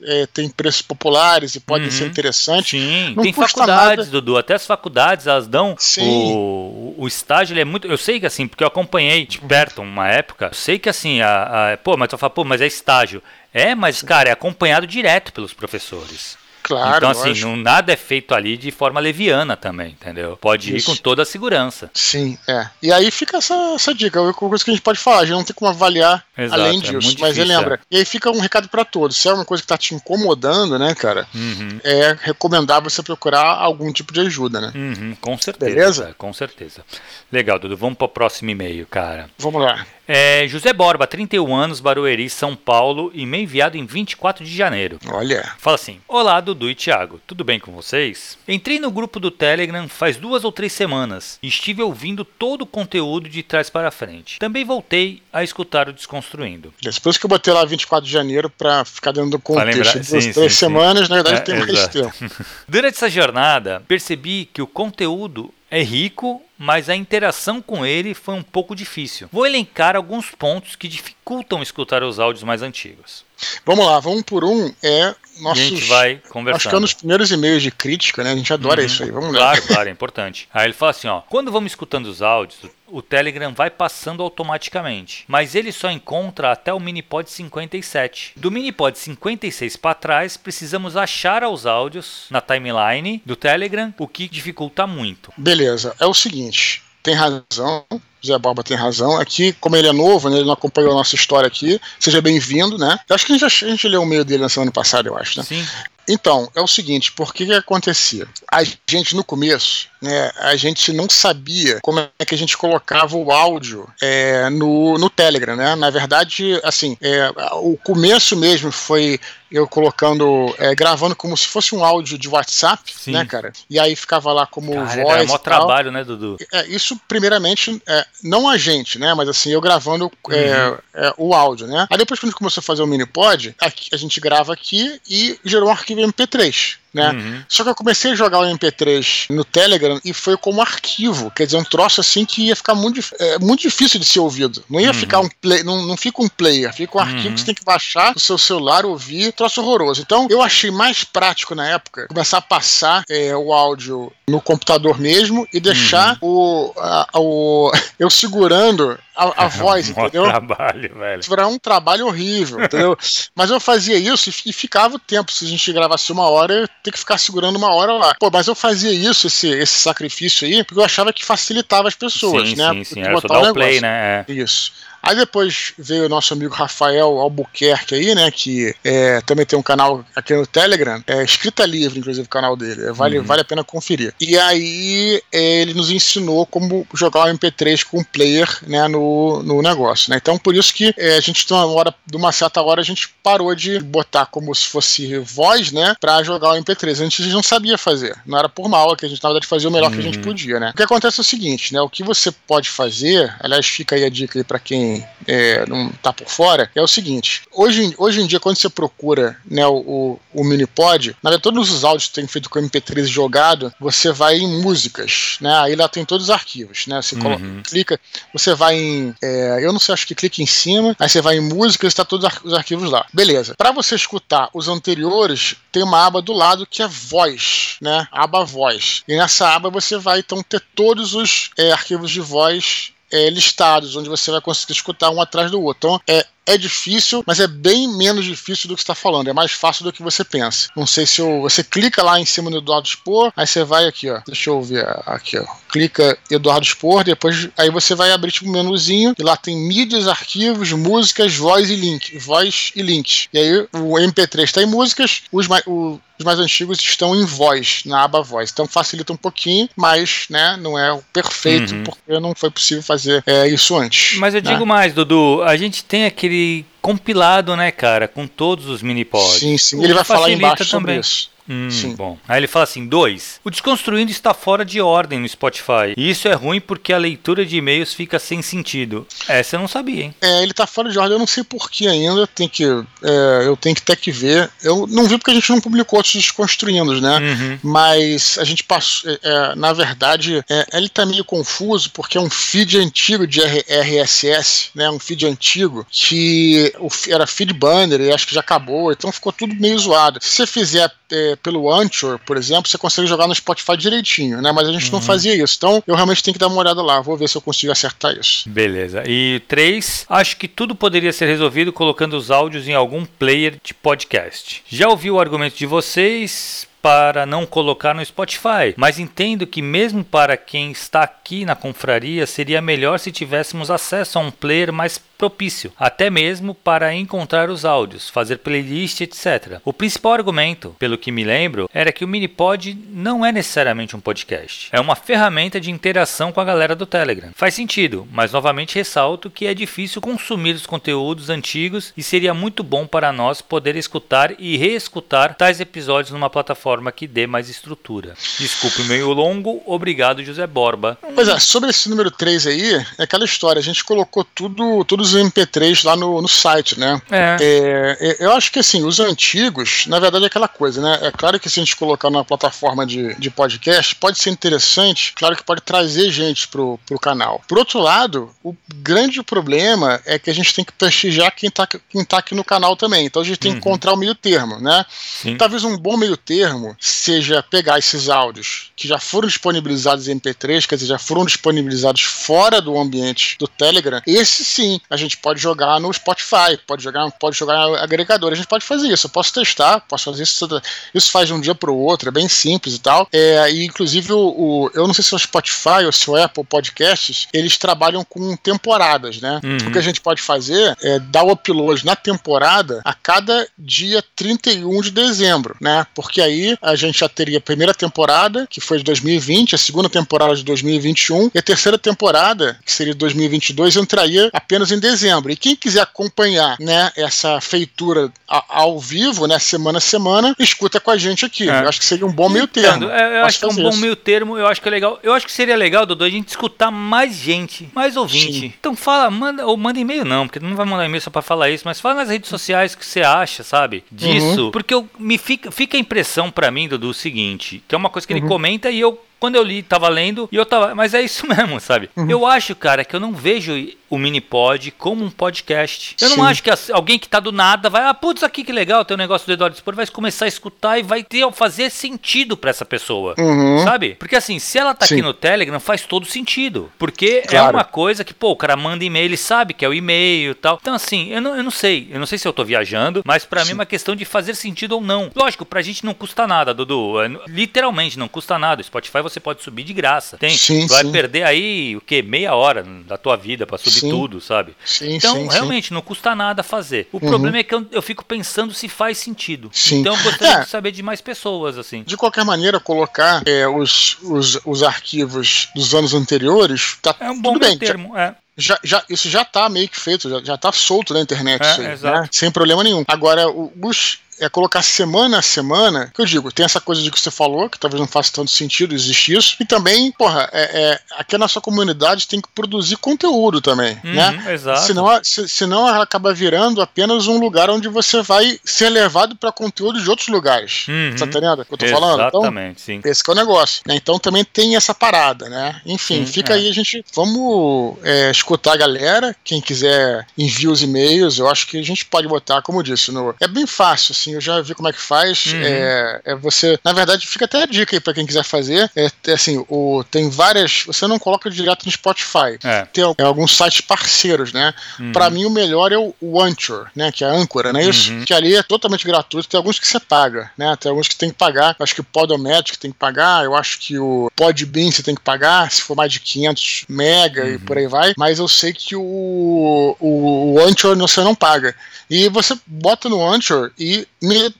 [0.03, 1.91] é, tem preços populares e podem uhum.
[1.91, 2.71] ser interessantes.
[2.71, 4.11] Sim, Não tem faculdades, nada.
[4.11, 7.87] Dudu, até as faculdades, elas dão o, o estágio, é muito.
[7.87, 11.21] Eu sei que assim, porque eu acompanhei de perto uma época, eu sei que assim,
[11.21, 13.23] a, a pô, mas tu fala, pô, mas é estágio.
[13.53, 16.37] É, mas, cara, é acompanhado direto pelos professores.
[16.65, 16.97] Claro.
[16.97, 20.35] Então, assim, não, nada é feito ali de forma leviana também, entendeu?
[20.35, 20.91] Pode Isso.
[20.91, 21.91] ir com toda a segurança.
[21.93, 22.67] Sim, é.
[22.81, 25.35] E aí fica essa, essa dica, uma coisa que a gente pode falar, a gente
[25.35, 27.17] não tem como avaliar Exato, além é disso.
[27.17, 27.75] É mas lembra.
[27.75, 27.79] É.
[27.91, 29.15] E aí fica um recado para todos.
[29.15, 31.79] Se é uma coisa que tá te incomodando, né, cara, uhum.
[31.83, 34.71] é recomendável você procurar algum tipo de ajuda, né?
[34.73, 35.71] Uhum, com certeza.
[35.71, 36.15] Beleza?
[36.17, 36.83] Com certeza.
[37.31, 37.77] Legal, Dudu.
[37.77, 39.29] Vamos pro próximo e-mail, cara.
[39.37, 39.85] Vamos lá.
[40.07, 44.99] É, José Borba, 31 anos, Barueri, São Paulo, e-mail enviado em 24 de janeiro.
[45.07, 45.53] Olha.
[45.57, 48.37] Fala assim: Olá, Dudu e Thiago, tudo bem com vocês?
[48.47, 52.65] Entrei no grupo do Telegram faz duas ou três semanas e estive ouvindo todo o
[52.65, 54.39] conteúdo de trás para frente.
[54.39, 56.73] Também voltei a escutar o Desconstruindo.
[56.81, 59.93] Depois que eu botei lá 24 de janeiro para ficar dentro do contexto.
[59.93, 61.09] Duas, sim, três sim, semanas, sim.
[61.09, 62.13] na verdade, é, tem mais tempo.
[62.67, 68.35] Durante essa jornada, percebi que o conteúdo é rico, mas a interação com ele foi
[68.35, 69.29] um pouco difícil.
[69.31, 70.87] Vou elencar alguns pontos que
[71.25, 73.25] dificultam escutar os áudios mais antigos.
[73.65, 74.71] Vamos lá, vamos por um.
[74.83, 76.55] É nossos, a gente vai conversando.
[76.55, 78.31] Acho que é um dos primeiros e-mails de crítica, né?
[78.31, 78.85] A gente adora uhum.
[78.85, 79.11] isso aí.
[79.11, 79.39] Vamos lá.
[79.39, 80.47] Claro, claro, é importante.
[80.53, 85.25] Aí ele fala assim, ó, quando vamos escutando os áudios, o Telegram vai passando automaticamente,
[85.27, 88.33] mas ele só encontra até o Minipod 57.
[88.35, 94.29] Do Minipod 56 para trás, precisamos achar os áudios na timeline do Telegram, o que
[94.29, 95.33] dificulta muito.
[95.35, 97.85] Beleza, é o seguinte, tem razão,
[98.25, 99.19] Zé Barba tem razão.
[99.19, 102.79] Aqui, como ele é novo, né, ele não acompanhou a nossa história aqui, seja bem-vindo,
[102.79, 102.97] né?
[103.07, 105.15] Eu acho que a gente, a gente leu o meio dele na semana passada, eu
[105.15, 105.45] acho, né?
[105.45, 105.63] Sim.
[106.09, 108.27] Então, é o seguinte, por que que acontecia?
[108.51, 113.17] A gente no começo né, a gente não sabia como é que a gente colocava
[113.17, 115.75] o áudio é, no, no Telegram, né?
[115.75, 119.19] Na verdade, assim, é, o começo mesmo foi
[119.51, 123.11] eu colocando, é, gravando como se fosse um áudio de WhatsApp, Sim.
[123.11, 123.53] né, cara?
[123.69, 125.23] E aí ficava lá como cara, voz.
[125.23, 126.37] É maior trabalho, né, Dudu?
[126.51, 129.13] É, isso, primeiramente, é, não a gente, né?
[129.13, 130.77] Mas assim, eu gravando é, uhum.
[130.93, 131.87] é, o áudio, né?
[131.89, 135.39] Aí depois, quando a gente começou a fazer o Minipod, a gente grava aqui e
[135.43, 137.11] gerou um arquivo MP3 né?
[137.11, 137.43] Uhum.
[137.49, 141.45] Só que eu comecei a jogar o MP3 no Telegram e foi como arquivo, quer
[141.45, 144.63] dizer, um troço assim que ia ficar muito, é, muito difícil de ser ouvido.
[144.69, 144.93] Não ia uhum.
[144.93, 147.07] ficar um play, não, não fica um player, fica um uhum.
[147.07, 150.01] arquivo que você tem que baixar no seu celular, ouvir, troço horroroso.
[150.01, 154.99] Então eu achei mais prático na época começar a passar é, o áudio no computador
[154.99, 156.73] mesmo e deixar uhum.
[156.73, 160.23] o, a, o eu segurando a, a voz, entendeu?
[160.23, 161.21] trabalho, velho.
[161.31, 162.97] Era um trabalho horrível, entendeu?
[163.35, 165.31] Mas eu fazia isso e ficava o tempo.
[165.31, 168.15] Se a gente gravasse uma hora, ter que ficar segurando uma hora lá.
[168.19, 171.95] Pô, mas eu fazia isso, esse, esse sacrifício aí, porque eu achava que facilitava as
[171.95, 172.69] pessoas, sim, né?
[172.73, 174.25] Sim, sim, era só dar o play, né?
[174.27, 174.31] É.
[174.31, 174.71] Isso.
[175.05, 178.31] Aí depois veio o nosso amigo Rafael Albuquerque aí, né?
[178.31, 182.55] Que é, também tem um canal aqui no Telegram, é escrita livre, inclusive, o canal
[182.55, 182.87] dele.
[182.87, 183.23] É, vale, uhum.
[183.23, 184.15] vale a pena conferir.
[184.19, 189.43] E aí é, ele nos ensinou como jogar o MP3 com o player né, no,
[189.43, 190.09] no negócio.
[190.09, 190.17] Né?
[190.17, 192.83] Então, por isso que é, a gente, de uma, hora, de uma certa hora, a
[192.83, 195.95] gente parou de botar como se fosse voz, né?
[196.01, 196.89] Pra jogar o MP3.
[196.89, 198.17] A gente não sabia fazer.
[198.25, 199.93] Não era por mal, que a gente, na verdade, fazia o melhor uhum.
[199.93, 200.23] que a gente uhum.
[200.23, 200.71] podia, né?
[200.71, 201.81] O que acontece é o seguinte, né?
[201.81, 204.94] O que você pode fazer, aliás, fica aí a dica aí pra quem
[205.27, 209.37] é, não está por fora, é o seguinte: hoje, hoje em dia, quando você procura
[209.49, 213.73] né, o, o, Minipod, na verdade, todos os áudios que tem feito com MP3 jogado,
[213.79, 215.57] você vai em músicas, né?
[215.59, 217.01] Aí lá tem todos os arquivos, né?
[217.01, 217.61] Você coloca, uhum.
[217.63, 217.99] clica,
[218.33, 219.15] você vai em.
[219.21, 222.05] É, eu não sei, acho que clica em cima, aí você vai em músicas, está
[222.05, 223.05] todos os arquivos lá.
[223.13, 223.55] Beleza.
[223.55, 228.07] Para você escutar os anteriores, tem uma aba do lado que é voz, né?
[228.11, 229.03] aba voz.
[229.07, 233.95] E nessa aba você vai então ter todos os é, arquivos de voz é, listados,
[233.95, 235.89] onde você vai conseguir escutar um atrás do outro.
[235.89, 239.29] Então, é, é difícil, mas é bem menos difícil do que está falando.
[239.29, 240.69] É mais fácil do que você pensa.
[240.75, 243.87] Não sei se eu, você clica lá em cima do Eduardo Expor, aí você vai
[243.87, 244.21] aqui, ó.
[244.25, 245.45] Deixa eu ver aqui, ó.
[245.69, 250.07] Clica Eduardo Expor, depois aí você vai abrir tipo um menuzinho e lá tem mídias,
[250.07, 253.27] arquivos, músicas, voz e link, voz e links.
[253.33, 257.81] E aí o MP3 está em músicas, os, o, os mais antigos estão em voz,
[257.85, 258.49] na aba voz.
[258.51, 261.83] Então facilita um pouquinho, mas né, não é o perfeito, uhum.
[261.83, 264.17] porque não foi possível fazer é, isso antes.
[264.17, 264.51] Mas eu né?
[264.51, 269.03] digo mais, Dudu, a gente tem aquele maybe compilado, né, cara, com todos os mini
[269.03, 269.39] pods.
[269.39, 269.83] Sim, sim.
[269.83, 270.69] Ele vai falar embaixo também.
[270.69, 271.35] sobre isso.
[271.47, 271.95] Hum, Sim.
[271.95, 272.17] Bom.
[272.27, 273.39] Aí ele fala assim: dois.
[273.43, 275.93] O Desconstruindo está fora de ordem no Spotify.
[275.95, 279.07] E isso é ruim porque a leitura de e-mails fica sem sentido.
[279.27, 280.15] Essa eu não sabia, hein?
[280.21, 282.25] É, ele está fora de ordem, eu não sei porquê ainda.
[282.27, 284.49] Tem que, é, eu tenho que ter que ver.
[284.63, 287.19] Eu não vi porque a gente não publicou outros Desconstruindo, né?
[287.19, 287.59] Uhum.
[287.61, 289.11] Mas a gente passou.
[289.11, 293.41] É, é na verdade, é, ele está meio confuso porque é um feed antigo de
[293.41, 294.89] RSS, né?
[294.89, 296.73] Um feed antigo que
[297.09, 298.91] era feed banner e acho que já acabou.
[298.91, 300.19] Então ficou tudo meio zoado.
[300.21, 304.51] Se você fizer é, pelo Anchor, por exemplo, você consegue jogar no Spotify direitinho, né?
[304.51, 304.93] Mas a gente uhum.
[304.93, 305.55] não fazia isso.
[305.57, 307.01] Então eu realmente tenho que dar uma olhada lá.
[307.01, 308.49] Vou ver se eu consigo acertar isso.
[308.49, 309.03] Beleza.
[309.07, 313.73] E três, acho que tudo poderia ser resolvido colocando os áudios em algum player de
[313.73, 314.63] podcast.
[314.67, 320.03] Já ouvi o argumento de vocês para não colocar no Spotify, mas entendo que mesmo
[320.03, 324.99] para quem está aqui na confraria seria melhor se tivéssemos acesso a um player mais
[325.17, 329.59] propício, até mesmo para encontrar os áudios, fazer playlist, etc.
[329.63, 333.99] O principal argumento, pelo que me lembro, era que o Minipod não é necessariamente um
[333.99, 337.31] podcast, é uma ferramenta de interação com a galera do Telegram.
[337.35, 342.63] Faz sentido, mas novamente ressalto que é difícil consumir os conteúdos antigos e seria muito
[342.63, 348.15] bom para nós poder escutar e reescutar tais episódios numa plataforma que dê mais estrutura.
[348.39, 350.97] Desculpe o meio longo, obrigado José Borba.
[351.13, 355.04] Pois é, sobre esse número 3 aí, é aquela história, a gente colocou tudo, tudo
[355.05, 357.01] os MP3 lá no, no site, né?
[357.09, 357.37] É.
[357.39, 357.97] é.
[357.99, 358.17] é.
[358.19, 360.99] Eu acho que assim, os antigos, na verdade, é aquela coisa, né?
[361.01, 365.13] É claro que se a gente colocar na plataforma de, de podcast, pode ser interessante,
[365.13, 367.41] claro que pode trazer gente pro, pro canal.
[367.47, 371.67] Por outro lado, o grande problema é que a gente tem que prestigiar quem tá,
[371.67, 373.05] quem tá aqui no canal também.
[373.05, 373.59] Então a gente tem uhum.
[373.59, 374.85] que encontrar o meio termo, né?
[374.89, 375.37] Sim.
[375.37, 380.65] Talvez um bom meio termo seja pegar esses áudios que já foram disponibilizados em MP3,
[380.67, 384.01] quer dizer, já foram disponibilizados fora do ambiente do Telegram.
[384.05, 388.35] Esse sim, a gente pode jogar no Spotify, pode jogar, pode jogar no agregador, a
[388.35, 389.07] gente pode fazer isso.
[389.07, 390.61] Eu posso testar, posso fazer isso.
[390.93, 393.07] Isso faz de um dia para o outro, é bem simples e tal.
[393.11, 396.11] É, e inclusive o, o, eu não sei se é o Spotify ou se é
[396.11, 399.39] o Apple Podcasts, eles trabalham com temporadas, né?
[399.43, 399.57] Uhum.
[399.67, 404.03] O que a gente pode fazer é dar o upload na temporada a cada dia
[404.15, 405.85] 31 de dezembro, né?
[405.93, 409.89] Porque aí a gente já teria a primeira temporada, que foi de 2020, a segunda
[409.89, 415.31] temporada de 2021, e a terceira temporada, que seria de 2022, entraria apenas em dezembro.
[415.31, 420.91] E quem quiser acompanhar, né, essa feitura ao vivo, né, semana a semana, escuta com
[420.91, 421.49] a gente aqui.
[421.49, 421.63] É.
[421.63, 422.89] Eu acho que seria um bom meio termo.
[422.89, 424.99] É, eu acho que é um bom meio termo, eu acho que é legal.
[425.01, 428.39] Eu acho que seria legal, Dodô, a gente escutar mais gente, mais ouvinte.
[428.39, 428.53] Sim.
[428.59, 431.49] Então fala, manda, ou manda e-mail não, porque não vai mandar e-mail só pra falar
[431.49, 433.83] isso, mas fala nas redes sociais que você acha, sabe?
[433.91, 434.45] Disso.
[434.45, 434.51] Uhum.
[434.51, 437.89] Porque eu, me fica, fica a impressão para mim, Dudu, o seguinte, que é uma
[437.89, 438.19] coisa que uhum.
[438.19, 440.75] ele comenta e eu quando eu li, tava lendo e eu tava.
[440.75, 441.89] Mas é isso mesmo, sabe?
[441.95, 442.09] Uhum.
[442.09, 443.53] Eu acho, cara, que eu não vejo
[443.89, 445.95] o Minipod como um podcast.
[446.01, 446.17] Eu Sim.
[446.17, 448.95] não acho que alguém que tá do nada vai, ah, putz, aqui que legal, tem
[448.95, 452.49] um negócio do Eduardo Spor, vai começar a escutar e vai ter, fazer sentido para
[452.49, 453.15] essa pessoa.
[453.17, 453.63] Uhum.
[453.63, 453.95] Sabe?
[453.95, 454.95] Porque assim, se ela tá Sim.
[454.95, 456.71] aqui no Telegram, faz todo sentido.
[456.77, 457.57] Porque é claro.
[457.57, 460.31] é uma coisa que, pô, o cara manda e-mail, ele sabe que é o e-mail
[460.31, 460.57] e tal.
[460.61, 461.87] Então, assim, eu não, eu não sei.
[461.91, 464.35] Eu não sei se eu tô viajando, mas para mim é uma questão de fazer
[464.35, 465.11] sentido ou não.
[465.15, 467.01] Lógico, pra gente não custa nada, Dudu.
[467.01, 468.61] É, literalmente, não custa nada.
[468.61, 470.17] O Spotify você pode subir de graça.
[470.17, 470.91] Tem, sim, vai sim.
[470.91, 472.01] perder aí o que?
[472.01, 473.89] Meia hora da tua vida para subir sim.
[473.89, 474.55] tudo, sabe?
[474.65, 476.87] Sim, então, realmente, não custa nada fazer.
[476.91, 477.09] O uhum.
[477.09, 479.49] problema é que eu, eu, fico pensando se faz sentido.
[479.71, 480.39] Então, eu gostaria é.
[480.41, 481.83] de saber de mais pessoas, assim.
[481.83, 487.21] De qualquer maneira, colocar é, os, os, os arquivos dos anos anteriores, tá é um
[487.21, 487.57] bom tudo bem.
[487.57, 488.15] termo, é.
[488.37, 491.71] Já, já, isso já está meio que feito, já, já tá solto na internet, é,
[491.71, 492.09] aí, né?
[492.11, 492.83] sem problema nenhum.
[492.85, 496.99] Agora, os, é colocar semana a semana, que eu digo, tem essa coisa de que
[496.99, 500.79] você falou, que talvez não faça tanto sentido existir isso, e também, porra, é, é
[500.97, 504.33] aqui na sua comunidade tem que produzir conteúdo também, uhum, né?
[504.33, 504.61] Exato.
[504.61, 509.31] Senão, se, senão ela acaba virando apenas um lugar onde você vai ser levado para
[509.31, 510.67] conteúdo de outros lugares.
[510.67, 510.95] Uhum.
[510.97, 512.01] Tá entendendo o que eu tô falando?
[512.07, 512.89] Então, Exatamente, então, sim.
[512.89, 513.61] Esse é o negócio.
[513.65, 513.75] Né?
[513.75, 515.61] Então também tem essa parada, né?
[515.65, 516.37] Enfim, sim, fica é.
[516.37, 516.83] aí, a gente.
[516.93, 519.15] Vamos é, escutar a galera.
[519.23, 521.19] Quem quiser envia os e-mails.
[521.19, 523.15] Eu acho que a gente pode botar, como eu disse, no...
[523.19, 525.25] é bem fácil, assim, eu já vi como é que faz.
[525.27, 525.41] Uhum.
[525.43, 528.69] É, é, você, na verdade, fica até a dica aí para quem quiser fazer.
[528.75, 530.63] É, é, assim, o, tem várias.
[530.65, 532.37] Você não coloca direto no Spotify.
[532.43, 532.65] É.
[532.65, 534.53] Tem é, alguns sites parceiros, né?
[534.79, 534.91] Uhum.
[534.91, 536.91] Para mim, o melhor é o, o Anchor, né?
[536.91, 537.63] Que é a âncora, né?
[537.63, 538.05] Isso, uhum.
[538.05, 539.27] que ali é totalmente gratuito.
[539.27, 540.55] Tem alguns que você paga, né?
[540.59, 541.55] Tem alguns que tem que pagar.
[541.59, 543.23] Acho que o Podomatic tem que pagar.
[543.23, 547.25] Eu acho que o Podbean você tem que pagar, se for mais de 500 mega
[547.27, 547.39] e uhum.
[547.39, 547.93] por aí vai.
[547.97, 551.55] Mas eu sei que o, o, o Anchor você não paga.
[551.89, 553.87] E você bota no Anchor e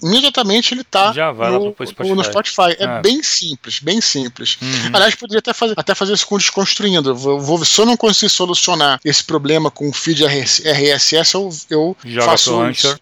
[0.01, 2.15] imediatamente ele tá Já vai no, pro Spotify.
[2.15, 2.75] no Spotify.
[2.79, 4.57] É, é, bem simples, bem simples.
[4.61, 4.91] Uhum.
[4.93, 7.09] Aliás, poderia até fazer, até fazer isso com Desconstruindo.
[7.09, 11.97] Eu vou, se eu não conseguir solucionar esse problema com o feed RSS, eu, eu
[12.21, 12.99] faço isso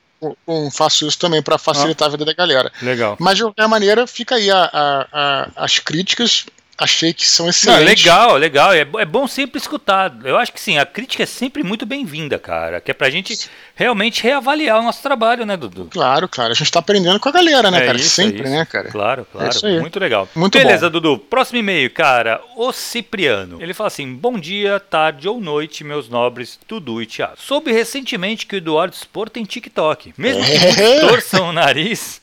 [0.72, 2.72] faço isso também para facilitar ah, a vida da galera.
[2.82, 3.18] Legal.
[3.20, 6.46] Mas de qualquer maneira, fica aí a, a, a, as críticas
[6.78, 8.06] achei que são excelentes.
[8.06, 8.74] Não, legal, legal.
[8.74, 10.14] É, é bom sempre escutar.
[10.24, 12.82] Eu acho que sim, a crítica é sempre muito bem-vinda, cara.
[12.82, 15.88] Que é pra gente realmente reavaliar o nosso trabalho, né, Dudu?
[15.92, 16.52] Claro, claro.
[16.52, 17.98] A gente tá aprendendo com a galera, né, é cara?
[17.98, 18.90] Isso, sempre, é né, cara?
[18.90, 19.50] Claro, claro.
[19.64, 20.28] É muito legal.
[20.36, 21.00] Muito Beleza, bom.
[21.00, 21.18] Dudu.
[21.20, 22.42] Próximo e-mail, cara.
[22.56, 23.62] O Cipriano.
[23.62, 27.38] Ele fala assim: Bom dia, tarde ou noite, meus nobres Dudu e Thiago.
[27.38, 30.14] Soube recentemente que o Eduardo Spor tem TikTok.
[30.18, 31.00] Mesmo que é.
[31.02, 32.22] torçam o nariz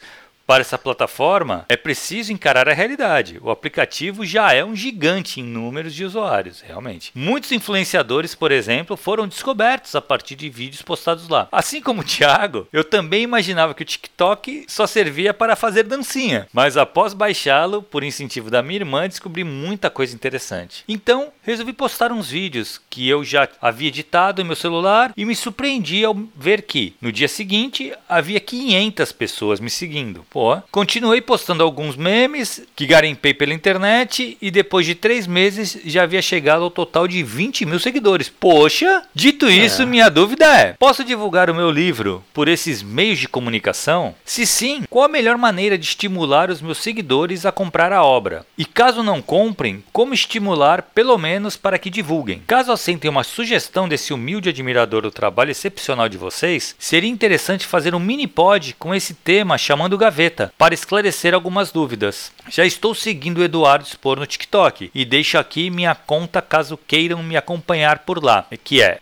[0.50, 3.38] para essa plataforma, é preciso encarar a realidade.
[3.40, 7.12] O aplicativo já é um gigante em números de usuários, realmente.
[7.14, 11.46] Muitos influenciadores, por exemplo, foram descobertos a partir de vídeos postados lá.
[11.52, 16.48] Assim como o Thiago, eu também imaginava que o TikTok só servia para fazer dancinha,
[16.52, 20.82] mas após baixá-lo, por incentivo da minha irmã, descobri muita coisa interessante.
[20.88, 25.36] Então, resolvi postar uns vídeos que eu já havia editado em meu celular e me
[25.36, 30.26] surpreendi ao ver que, no dia seguinte, havia 500 pessoas me seguindo.
[30.28, 35.78] Pô, Pô, continuei postando alguns memes que garimpei pela internet e depois de três meses
[35.84, 38.30] já havia chegado ao total de 20 mil seguidores.
[38.30, 39.02] Poxa!
[39.14, 39.52] Dito é.
[39.52, 39.84] isso, é.
[39.84, 44.14] minha dúvida é: posso divulgar o meu livro por esses meios de comunicação?
[44.24, 48.46] Se sim, qual a melhor maneira de estimular os meus seguidores a comprar a obra?
[48.56, 52.42] E caso não comprem, como estimular pelo menos para que divulguem?
[52.46, 57.94] Caso acentem uma sugestão desse humilde admirador do trabalho excepcional de vocês, seria interessante fazer
[57.94, 62.32] um mini pod com esse tema chamando Gaveta para esclarecer algumas dúvidas.
[62.48, 67.22] Já estou seguindo o Eduardo Spor no TikTok e deixo aqui minha conta caso queiram
[67.22, 68.98] me acompanhar por lá, que é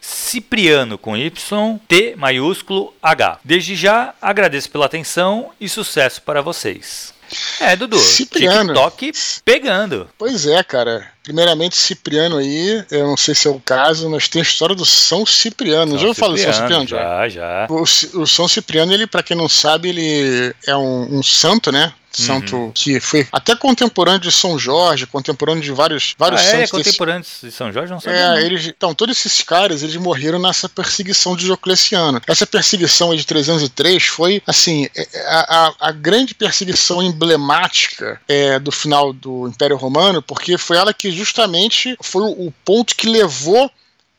[0.00, 3.38] Cipriano com Y, T maiúsculo H.
[3.44, 7.12] Desde já agradeço pela atenção e sucesso para vocês.
[7.60, 7.98] É, Dudu.
[7.98, 8.74] Cipriano.
[8.74, 9.12] TikTok
[9.44, 10.08] pegando.
[10.18, 11.06] Pois é, cara.
[11.22, 14.84] Primeiramente, Cipriano aí, eu não sei se é o caso, mas tem a história do
[14.84, 15.92] São Cipriano.
[15.92, 16.86] São já ouviu falar do São Cipriano?
[16.86, 17.66] Já, já.
[17.70, 21.92] O, o São Cipriano, ele, para quem não sabe, ele é um, um santo, né?
[22.20, 22.72] Santo uhum.
[22.72, 26.64] que foi até contemporâneo de São Jorge, contemporâneo de vários, vários ah, é, santos.
[26.64, 27.46] É, contemporâneo desse...
[27.46, 28.18] de São Jorge, não sabia.
[28.18, 32.20] É, eles, então, todos esses caras, eles morreram nessa perseguição de Diocleciano.
[32.26, 38.58] Essa perseguição de 303 foi, assim, é, é, a, a, a grande perseguição emblemática é,
[38.58, 43.70] do final do Império Romano, porque foi ela que justamente foi o ponto que levou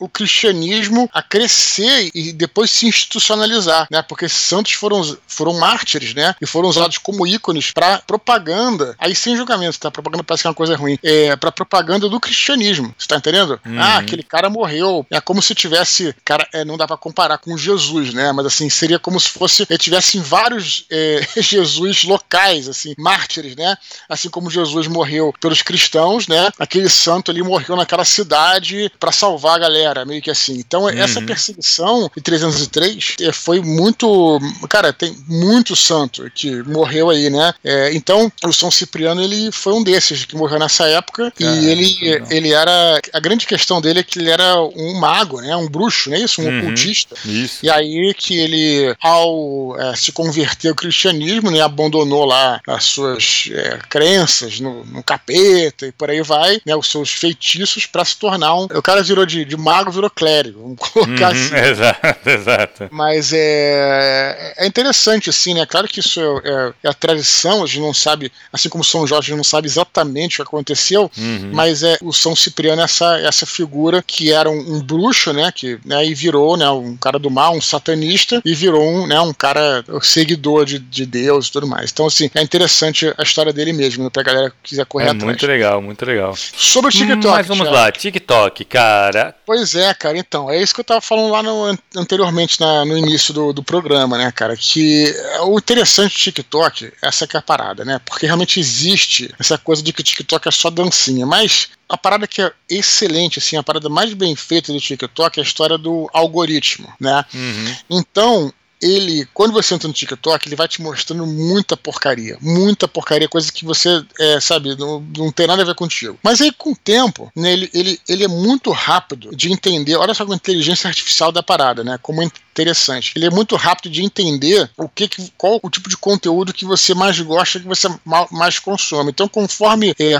[0.03, 4.01] o cristianismo a crescer e depois se institucionalizar, né?
[4.01, 6.35] Porque esses santos foram, foram mártires, né?
[6.41, 9.89] E foram usados como ícones para propaganda, aí sem julgamento, tá?
[9.89, 13.59] Propaganda parece que é uma coisa ruim, é para propaganda do cristianismo, você tá entendendo?
[13.65, 13.79] Uhum.
[13.79, 17.57] Ah, aquele cara morreu, é como se tivesse, cara, é, não dá para comparar com
[17.57, 18.33] Jesus, né?
[18.33, 23.77] Mas assim, seria como se fosse, ele tivesse vários é, Jesus locais, assim, mártires, né?
[24.09, 26.49] Assim como Jesus morreu pelos cristãos, né?
[26.59, 30.57] Aquele santo ali morreu naquela cidade para salvar a galera era meio que assim.
[30.57, 30.89] Então, uhum.
[30.89, 34.39] essa perseguição de 303 eh, foi muito.
[34.69, 37.53] Cara, tem muito santo que morreu aí, né?
[37.63, 41.31] É, então, o São Cipriano ele foi um desses que morreu nessa época.
[41.39, 42.99] e ele, ele era.
[43.13, 45.55] A grande questão dele é que ele era um mago, né?
[45.55, 46.41] Um bruxo, não é isso?
[46.41, 46.59] Um uhum.
[46.59, 47.15] ocultista.
[47.25, 47.59] Isso.
[47.63, 53.49] E aí que ele, ao é, se converter ao cristianismo, né, abandonou lá as suas
[53.51, 56.75] é, crenças no, no, capeta e por aí vai, né?
[56.75, 58.65] Os seus feitiços para se tornar um.
[58.65, 61.55] O cara virou de, de mago mago virou clérigo, vamos colocar uhum, assim.
[61.55, 62.89] Exato, exato.
[62.91, 65.65] Mas é, é interessante, assim, né?
[65.65, 69.07] Claro que isso é, é, é, a tradição, a gente não sabe, assim como São
[69.07, 71.51] Jorge, a gente não sabe exatamente o que aconteceu, uhum.
[71.53, 75.51] mas é o São Cipriano é essa, essa figura que era um, um, bruxo, né?
[75.51, 79.19] Que né, e virou né, um cara do mal, um satanista, e virou um, né,
[79.19, 81.91] um cara seguidor de, de Deus e tudo mais.
[81.91, 85.09] Então, assim, é interessante a história dele mesmo, né, pra galera que quiser correr é
[85.09, 85.25] atrás.
[85.25, 86.35] Muito legal, muito legal.
[86.35, 87.27] Sobre o TikTok.
[87.27, 89.35] Mas vamos lá, TikTok, cara.
[89.45, 92.83] Pois Pois é, cara, então, é isso que eu tava falando lá no, anteriormente na,
[92.83, 95.05] no início do, do programa, né, cara, que
[95.45, 99.81] o interessante do TikTok, essa que é a parada, né, porque realmente existe essa coisa
[99.81, 103.63] de que o TikTok é só dancinha, mas a parada que é excelente, assim, a
[103.63, 107.23] parada mais bem feita do TikTok é a história do algoritmo, né?
[107.33, 107.75] Uhum.
[107.89, 112.37] Então, ele, quando você entra no TikTok, ele vai te mostrando muita porcaria.
[112.41, 116.19] Muita porcaria, coisa que você, é, sabe, não, não tem nada a ver contigo.
[116.21, 119.95] Mas aí, com o tempo, né, ele, ele, ele é muito rápido de entender.
[119.95, 121.97] Olha só a inteligência artificial da parada, né?
[122.01, 122.21] Como
[122.53, 123.13] interessante.
[123.15, 126.93] Ele é muito rápido de entender o que, qual o tipo de conteúdo que você
[126.93, 127.87] mais gosta, que você
[128.31, 129.11] mais consome.
[129.11, 130.19] Então, conforme é, é,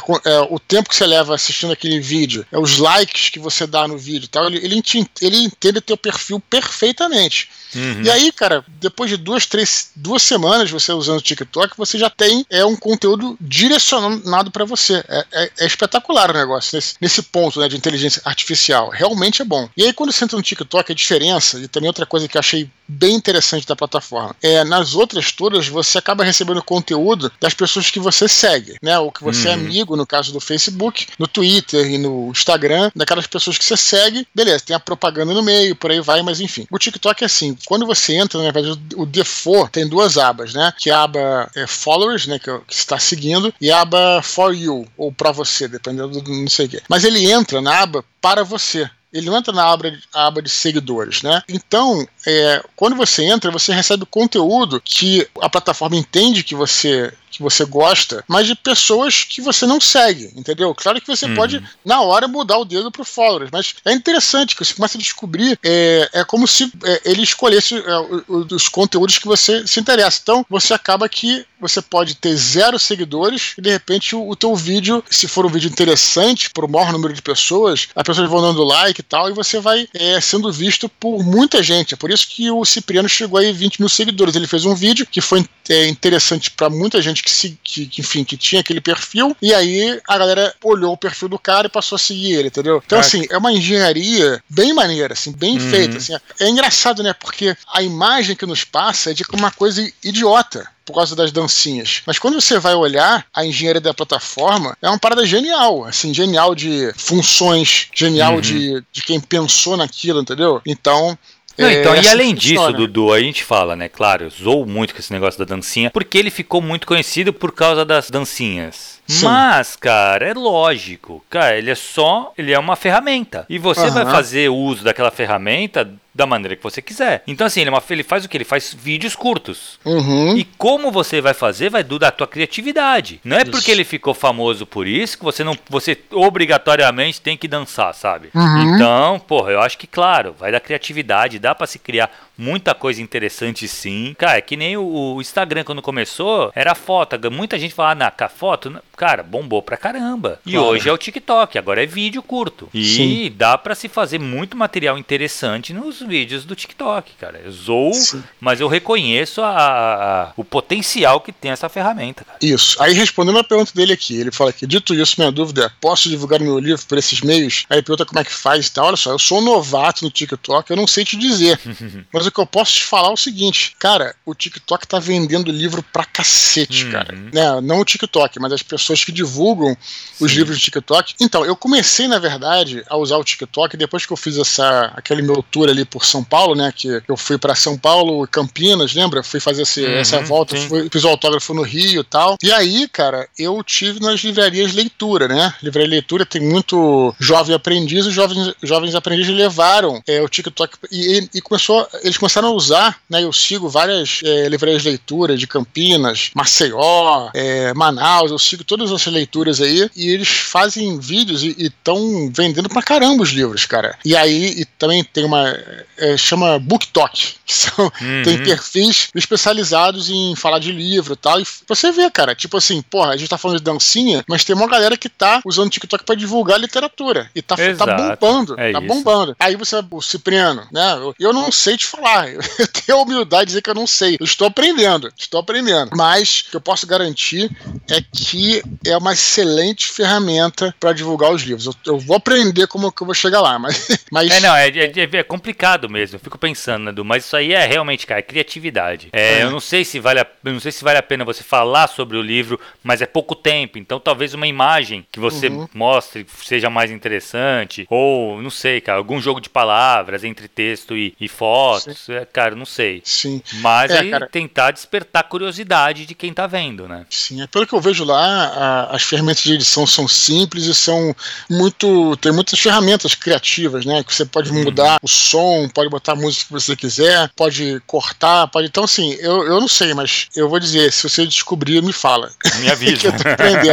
[0.49, 3.97] o tempo que você leva assistindo aquele vídeo, é, os likes que você dá no
[3.97, 4.83] vídeo, tal, ele, ele,
[5.21, 7.49] ele entende teu perfil perfeitamente.
[7.75, 8.03] Uhum.
[8.03, 12.09] E aí, cara, depois de duas, três, duas semanas você usando o TikTok, você já
[12.09, 15.03] tem é, um conteúdo direcionado para você.
[15.07, 18.89] É, é, é, espetacular o negócio nesse, nesse ponto né, de inteligência artificial.
[18.89, 19.69] Realmente é bom.
[19.75, 22.39] E aí, quando você entra no TikTok, a diferença, e também outra coisa que eu
[22.39, 27.89] achei bem interessante da plataforma, é nas outras todas você acaba recebendo conteúdo das pessoas
[27.89, 28.99] que você segue, né?
[28.99, 29.57] Ou que você é uhum.
[29.57, 33.77] é amigo, no caso do Facebook, no Twitter e no Instagram, daquelas pessoas que você
[33.77, 36.67] segue, beleza, tem a propaganda no meio, por aí vai, mas enfim.
[36.69, 40.73] O TikTok é assim, quando você entra, na verdade, o default tem duas abas, né?
[40.77, 42.37] Que é a aba é, Followers, né?
[42.37, 46.49] Que, que está seguindo, e a aba For You, ou para você, dependendo do não
[46.49, 46.81] sei o quê.
[46.87, 51.21] Mas ele entra na aba para você ele não entra na aba, aba de seguidores,
[51.21, 51.43] né?
[51.47, 57.43] Então, é, quando você entra, você recebe conteúdo que a plataforma entende que você que
[57.43, 60.73] você gosta, mas de pessoas que você não segue, entendeu?
[60.75, 61.35] Claro que você uhum.
[61.35, 65.01] pode, na hora, mudar o dedo pro followers, mas é interessante que você começa a
[65.01, 70.19] descobrir, é, é como se é, ele escolhesse é, os conteúdos que você se interessa.
[70.21, 74.55] Então, você acaba que você pode ter zero seguidores e, de repente, o, o teu
[74.55, 78.41] vídeo, se for um vídeo interessante para o maior número de pessoas, as pessoas vão
[78.41, 81.93] dando like e tal, e você vai é, sendo visto por muita gente.
[81.93, 84.35] É por isso que o Cipriano chegou aí 20 mil seguidores.
[84.35, 88.01] Ele fez um vídeo que foi é, interessante para muita gente que, se, que, que,
[88.01, 91.71] enfim, que tinha aquele perfil, e aí a galera olhou o perfil do cara e
[91.71, 92.81] passou a seguir ele, entendeu?
[92.85, 95.69] Então, assim, é uma engenharia bem maneira, assim, bem uhum.
[95.69, 95.97] feita.
[95.97, 97.13] Assim, é engraçado, né?
[97.13, 102.01] Porque a imagem que nos passa é de uma coisa idiota por causa das dancinhas.
[102.05, 106.53] Mas quando você vai olhar a engenharia da plataforma, é uma parada genial, assim, genial
[106.53, 108.41] de funções, genial uhum.
[108.41, 110.61] de, de quem pensou naquilo, entendeu?
[110.65, 111.17] Então,
[111.57, 113.87] não, então, é, e além disso, Dudu, a gente fala, né?
[113.87, 117.85] Claro, zoou muito com esse negócio da dancinha, porque ele ficou muito conhecido por causa
[117.85, 119.01] das dancinhas.
[119.07, 119.25] Sim.
[119.25, 121.23] Mas, cara, é lógico.
[121.29, 122.33] Cara, ele é só.
[122.37, 123.45] Ele é uma ferramenta.
[123.49, 123.93] E você uhum.
[123.93, 127.23] vai fazer uso daquela ferramenta da maneira que você quiser.
[127.25, 128.37] Então, assim, ele, é uma, ele faz o que?
[128.37, 129.79] Ele faz vídeos curtos.
[129.83, 130.37] Uhum.
[130.37, 133.19] E como você vai fazer vai do da tua criatividade.
[133.23, 135.57] Não é porque ele ficou famoso por isso que você não.
[135.69, 138.29] Você obrigatoriamente tem que dançar, sabe?
[138.33, 138.75] Uhum.
[138.75, 143.01] Então, porra, eu acho que, claro, vai da criatividade, dá para se criar muita coisa
[143.01, 144.15] interessante sim.
[144.17, 147.19] Cara, é que nem o, o Instagram quando começou, era foto.
[147.31, 150.39] Muita gente fala, ah, na foto, cara, bombou pra caramba.
[150.45, 150.67] E claro.
[150.67, 152.69] hoje é o TikTok, agora é vídeo curto.
[152.73, 153.33] E sim.
[153.35, 157.41] dá para se fazer muito material interessante nos vídeos do TikTok, cara.
[157.43, 158.23] Eu zoo, sim.
[158.39, 162.23] mas eu reconheço a, a, o potencial que tem essa ferramenta.
[162.23, 162.37] Cara.
[162.41, 162.81] Isso.
[162.81, 166.09] Aí respondendo a pergunta dele aqui, ele fala aqui, dito isso, minha dúvida é, posso
[166.09, 167.65] divulgar meu livro por esses meios?
[167.69, 168.87] Aí ele pergunta como é que faz e tal.
[168.87, 171.59] Olha só, eu sou um novato no TikTok, eu não sei te dizer.
[172.11, 175.51] mas o que eu posso te falar é o seguinte, cara, o TikTok tá vendendo
[175.51, 176.91] livro pra cacete, uhum.
[176.91, 177.15] cara.
[177.33, 177.61] Né?
[177.61, 180.25] Não o TikTok, mas as pessoas que divulgam Sim.
[180.25, 181.15] os livros do TikTok.
[181.19, 185.21] Então, eu comecei, na verdade, a usar o TikTok depois que eu fiz essa aquele
[185.21, 186.73] meu tour ali por São Paulo, né?
[186.75, 189.23] Que eu fui para São Paulo, Campinas, lembra?
[189.23, 192.37] Fui fazer esse, uhum, essa volta, fui, fiz o autógrafo no Rio e tal.
[192.41, 195.53] E aí, cara, eu tive nas livrarias leitura, né?
[195.61, 201.29] Livraria leitura tem muito jovem aprendiz, os jovens, jovens aprendizes levaram é, o TikTok e,
[201.33, 203.23] e, começou, eles começaram a usar, né?
[203.23, 209.13] Eu sigo várias é, livrarias leitura de Campinas, Maceió, é, Manaus, eu sigo todas essas
[209.13, 213.95] leituras aí e eles fazem vídeos e estão vendendo pra caramba os livros, cara.
[214.03, 215.55] E aí e também tem uma.
[215.95, 218.23] É, chama BookTok, que são, uhum.
[218.23, 221.39] tem perfis especializados em falar de livro e tal.
[221.39, 224.55] E você vê, cara, tipo assim, porra, a gente tá falando de dancinha, mas tem
[224.55, 227.29] uma galera que tá usando o TikTok pra divulgar literatura.
[227.35, 228.59] E tá, tá bombando.
[228.59, 228.87] É tá isso.
[228.87, 229.35] bombando.
[229.39, 230.93] Aí você, o Cipriano, né?
[230.93, 232.27] Eu, eu não sei te falar.
[232.63, 234.17] Eu tenho a humildade de dizer que eu não sei.
[234.19, 235.11] Eu estou aprendendo.
[235.17, 235.91] Estou aprendendo.
[235.95, 237.51] Mas o que eu posso garantir
[237.89, 241.65] é que é uma excelente ferramenta para divulgar os livros.
[241.65, 243.87] Eu, eu, vou aprender como que eu vou chegar lá, mas.
[244.11, 244.31] mas...
[244.31, 246.15] É, não, é, é, é complicado mesmo.
[246.15, 249.09] Eu fico pensando, Edu, mas isso aí é realmente, cara, é criatividade.
[249.11, 249.43] É, é.
[249.43, 252.17] Eu não sei se vale a, não sei se vale a pena você falar sobre
[252.17, 253.77] o livro, mas é pouco tempo.
[253.77, 255.67] Então talvez uma imagem que você uhum.
[255.73, 257.85] mostre seja mais interessante.
[257.89, 262.09] Ou, não sei, cara, algum jogo de palavras entre texto e, e fotos.
[262.09, 263.01] É, cara, não sei.
[263.03, 263.41] Sim.
[263.55, 264.27] Mas é, aí cara...
[264.27, 267.05] tentar despertar curiosidade de quem tá vendo, né?
[267.09, 270.73] Sim, é pelo que eu vejo lá, a, as ferramentas de edição são simples e
[270.73, 271.15] são
[271.49, 272.15] muito.
[272.17, 274.03] tem muitas ferramentas criativas, né?
[274.03, 274.63] Que você pode uhum.
[274.63, 278.67] mudar o som, pode botar a música que você quiser, pode cortar, pode.
[278.67, 282.31] Então, assim, eu, eu não sei, mas eu vou dizer, se você descobrir, me fala.
[282.59, 283.13] Me avisa.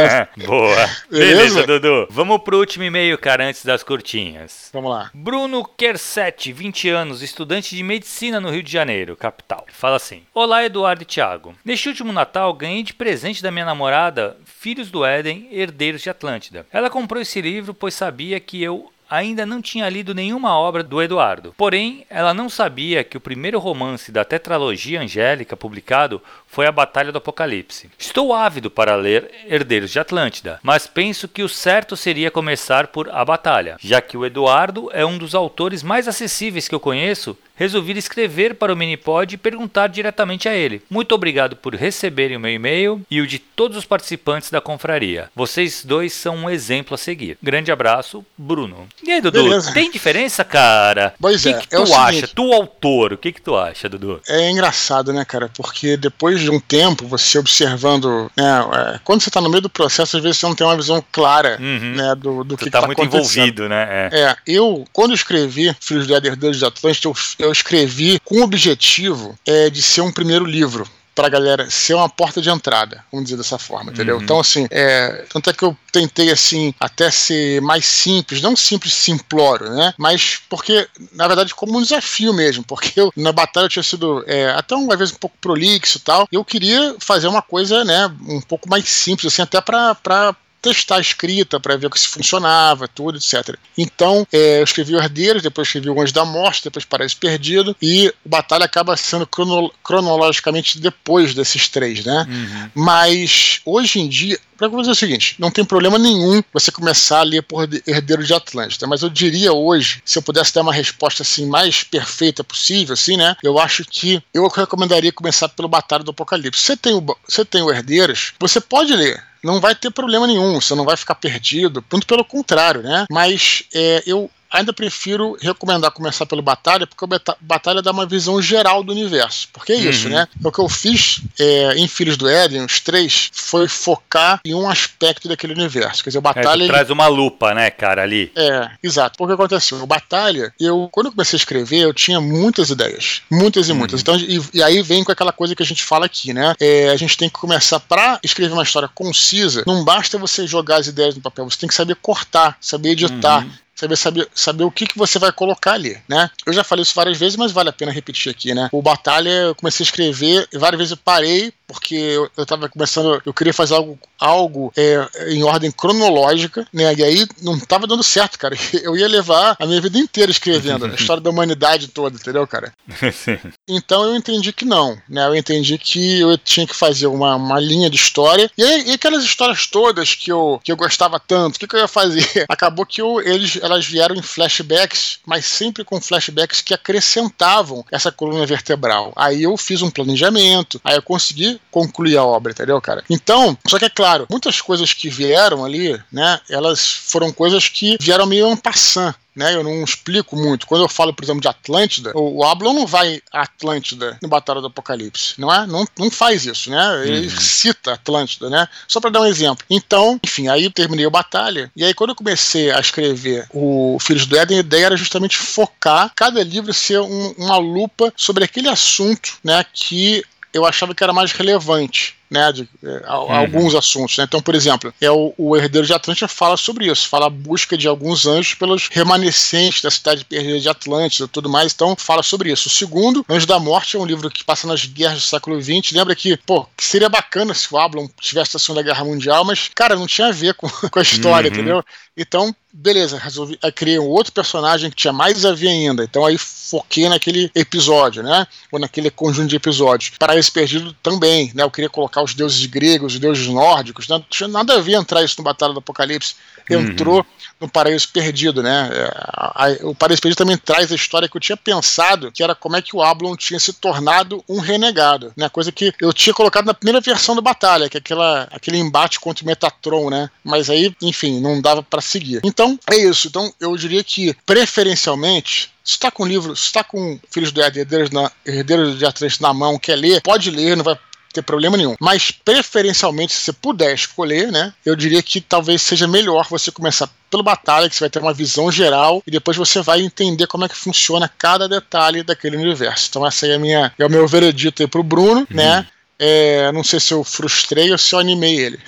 [0.45, 0.89] Boa.
[1.09, 1.35] Beleza?
[1.35, 2.07] Beleza, Dudu.
[2.09, 4.69] Vamos pro último e-mail, cara, antes das curtinhas.
[4.73, 5.09] Vamos lá.
[5.13, 9.65] Bruno Kersetti, 20 anos, estudante de medicina no Rio de Janeiro, capital.
[9.71, 11.55] Fala assim: Olá, Eduardo e Thiago.
[11.63, 14.37] Neste último Natal, ganhei de presente da minha namorada
[14.71, 16.65] Filhos do Éden, Herdeiros de Atlântida.
[16.71, 21.01] Ela comprou esse livro pois sabia que eu ainda não tinha lido nenhuma obra do
[21.01, 21.53] Eduardo.
[21.57, 26.21] Porém, ela não sabia que o primeiro romance da tetralogia angélica publicado
[26.51, 27.89] foi A Batalha do Apocalipse.
[27.97, 33.09] Estou ávido para ler Herdeiros de Atlântida, mas penso que o certo seria começar por
[33.09, 37.37] A Batalha, já que o Eduardo é um dos autores mais acessíveis que eu conheço
[37.61, 40.81] resolvi escrever para o Minipod e perguntar diretamente a ele.
[40.89, 45.29] Muito obrigado por receberem o meu e-mail e o de todos os participantes da confraria.
[45.35, 47.37] Vocês dois são um exemplo a seguir.
[47.41, 48.87] Grande abraço, Bruno.
[49.03, 49.71] E aí, Dudu, Beleza.
[49.73, 51.13] tem diferença, cara?
[51.19, 51.51] Pois é.
[51.51, 52.13] O que, que tu é acha?
[52.13, 54.19] Seguinte, tu, autor, o que, que tu acha, Dudu?
[54.27, 55.47] É engraçado, né, cara?
[55.55, 59.69] Porque depois de um tempo, você observando, né, é, quando você está no meio do
[59.69, 61.95] processo, às vezes você não tem uma visão clara, uhum.
[61.95, 64.09] né, do, do que está tá muito envolvido, né?
[64.11, 64.19] É.
[64.21, 64.35] é.
[64.47, 69.37] eu, quando escrevi Filhos do Herdeiros de Atlântida, eu, eu eu escrevi com o objetivo
[69.45, 73.37] é, de ser um primeiro livro pra galera ser uma porta de entrada, vamos dizer
[73.37, 74.17] dessa forma, entendeu?
[74.17, 74.23] Uhum.
[74.23, 78.93] Então, assim, é, tanto é que eu tentei, assim, até ser mais simples, não simples
[78.93, 79.93] simplório, né?
[79.97, 84.23] Mas porque, na verdade, como um desafio mesmo, porque eu, na batalha eu tinha sido
[84.25, 87.83] é, até um, às vezes um pouco prolixo e tal, eu queria fazer uma coisa,
[87.83, 92.07] né, um pouco mais simples, assim, até pra, pra testar a escrita para ver se
[92.07, 93.55] funcionava, tudo, etc.
[93.77, 97.75] Então, é, eu escrevi o Herdeiros, depois escrevi o Anjo da Morte, depois Paraíso Perdido,
[97.81, 102.27] e o Batalha acaba sendo crono cronologicamente depois desses três, né?
[102.29, 102.69] Uhum.
[102.75, 104.39] Mas, hoje em dia,
[104.69, 108.33] para dizer o seguinte, não tem problema nenhum você começar a ler por Herdeiro de
[108.33, 112.93] Atlântida, mas eu diria hoje, se eu pudesse dar uma resposta assim mais perfeita possível,
[112.93, 113.35] assim, né?
[113.43, 116.61] Eu acho que eu recomendaria começar pelo Batalha do Apocalipse.
[116.61, 120.59] Você tem o, você tem o Herdeiros, você pode ler, não vai ter problema nenhum,
[120.59, 123.05] você não vai ficar perdido, muito pelo contrário, né?
[123.09, 128.41] Mas é, eu ainda prefiro recomendar começar pelo Batalha, porque o Batalha dá uma visão
[128.41, 129.47] geral do universo.
[129.53, 130.13] Porque é isso, uhum.
[130.13, 130.27] né?
[130.43, 134.69] O que eu fiz é, em Filhos do Éden, os três, foi focar em um
[134.69, 136.03] aspecto daquele universo.
[136.03, 136.63] Quer dizer, o é, Batalha.
[136.63, 138.31] É, traz uma lupa, né, cara, ali.
[138.35, 139.17] É, exato.
[139.17, 139.81] Porque aconteceu?
[139.81, 143.21] O Batalha, eu, quando eu comecei a escrever, eu tinha muitas ideias.
[143.29, 143.77] Muitas e uhum.
[143.77, 144.01] muitas.
[144.01, 146.55] Então, e, e, aí vem com aquela coisa que a gente fala aqui, né?
[146.59, 150.77] É, a gente tem que começar, para escrever uma história concisa, não basta você jogar
[150.77, 153.43] as ideias no papel, você tem que saber cortar, saber editar.
[153.43, 156.29] Uhum saber, saber, saber o que, que você vai colocar ali, né?
[156.45, 158.69] Eu já falei isso várias vezes, mas vale a pena repetir aqui, né?
[158.71, 163.21] O Batalha, eu comecei a escrever, várias vezes eu parei, porque eu, eu tava começando,
[163.25, 166.93] eu queria fazer algo, algo é, em ordem cronológica, né?
[166.93, 168.55] E aí não tava dando certo, cara.
[168.81, 172.73] Eu ia levar a minha vida inteira escrevendo, a história da humanidade toda, entendeu, cara?
[173.67, 175.25] então eu entendi que não, né?
[175.27, 178.49] Eu entendi que eu tinha que fazer uma, uma linha de história.
[178.57, 181.75] E, aí, e aquelas histórias todas que eu, que eu gostava tanto, o que, que
[181.75, 182.45] eu ia fazer?
[182.49, 188.11] Acabou que eu, eles, elas vieram em flashbacks, mas sempre com flashbacks que acrescentavam essa
[188.11, 189.13] coluna vertebral.
[189.15, 193.03] Aí eu fiz um planejamento, aí eu consegui concluir a obra, entendeu, cara?
[193.09, 197.97] Então, só que é claro, muitas coisas que vieram ali, né, elas foram coisas que
[197.99, 199.55] vieram meio en passant, né?
[199.55, 200.67] Eu não explico muito.
[200.67, 204.61] Quando eu falo, por exemplo, de Atlântida, o, Ablon não vai a Atlântida no Batalha
[204.61, 205.65] do Apocalipse, não é?
[205.65, 207.07] Não, não faz isso, né?
[207.07, 207.39] Ele uhum.
[207.39, 208.67] cita Atlântida, né?
[208.87, 209.65] Só para dar um exemplo.
[209.69, 214.25] Então, enfim, aí terminei o Batalha, e aí quando eu comecei a escrever o Filhos
[214.25, 218.67] do Éden, a ideia era justamente focar cada livro ser um, uma lupa sobre aquele
[218.67, 220.23] assunto, né, que
[220.53, 223.35] eu achava que era mais relevante né, de, é, uhum.
[223.35, 224.17] alguns assuntos.
[224.17, 224.23] Né?
[224.23, 227.77] Então, por exemplo, é o, o Herdeiro de Atlântida fala sobre isso, fala a busca
[227.77, 232.23] de alguns anjos pelos remanescentes da cidade perdida de Atlântida e tudo mais, então fala
[232.23, 232.69] sobre isso.
[232.69, 235.91] O segundo, Anjo da Morte, é um livro que passa nas guerras do século XX,
[235.91, 239.69] lembra que, pô, que seria bacana se o Ablon tivesse a Segunda Guerra Mundial, mas,
[239.75, 241.55] cara, não tinha a ver com, com a história, uhum.
[241.55, 241.83] entendeu?
[242.15, 246.25] Então, beleza, resolvi, aí criei um outro personagem que tinha mais a ver ainda, então
[246.25, 250.11] aí foquei naquele episódio, né, ou naquele conjunto de episódios.
[250.19, 254.47] Paraíso Perdido também, né, eu queria colocar os deuses gregos, os deuses nórdicos, não tinha
[254.47, 256.35] nada a ver entrar isso no Batalha do Apocalipse.
[256.69, 257.25] Entrou uhum.
[257.59, 258.89] no Paraíso Perdido, né?
[258.93, 262.77] É, o Paraíso Perdido também traz a história que eu tinha pensado, que era como
[262.77, 265.49] é que o Ablon tinha se tornado um renegado, né?
[265.49, 269.19] Coisa que eu tinha colocado na primeira versão do Batalha, que é aquela, aquele embate
[269.19, 270.29] contra o Metatron, né?
[270.43, 272.41] Mas aí, enfim, não dava para seguir.
[272.43, 273.27] Então, é isso.
[273.27, 278.11] Então, eu diria que, preferencialmente, se está com livro, se está com Filhos do Herdeiros,
[278.11, 280.97] na, Herdeiros de Atlantis na mão, quer ler, pode ler, não vai
[281.31, 281.95] ter problema nenhum.
[281.99, 287.09] Mas, preferencialmente, se você puder escolher, né, eu diria que talvez seja melhor você começar
[287.29, 290.65] pelo Batalha, que você vai ter uma visão geral e depois você vai entender como
[290.65, 293.07] é que funciona cada detalhe daquele universo.
[293.09, 295.47] Então, essa aí é, minha, é o meu veredito aí pro Bruno, uhum.
[295.49, 295.87] né?
[296.23, 298.79] É, não sei se eu frustrei ou se eu animei ele.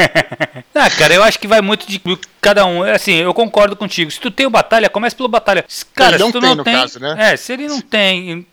[0.74, 2.00] ah, cara, eu acho que vai muito de
[2.40, 2.82] cada um.
[2.82, 4.10] Assim, eu concordo contigo.
[4.10, 5.66] Se tu tem o Batalha, comece pelo Batalha.
[5.94, 6.74] Cara, ele não se tu tem, não tem.
[6.74, 7.14] Caso, né?
[7.18, 8.46] É, se ele não tem.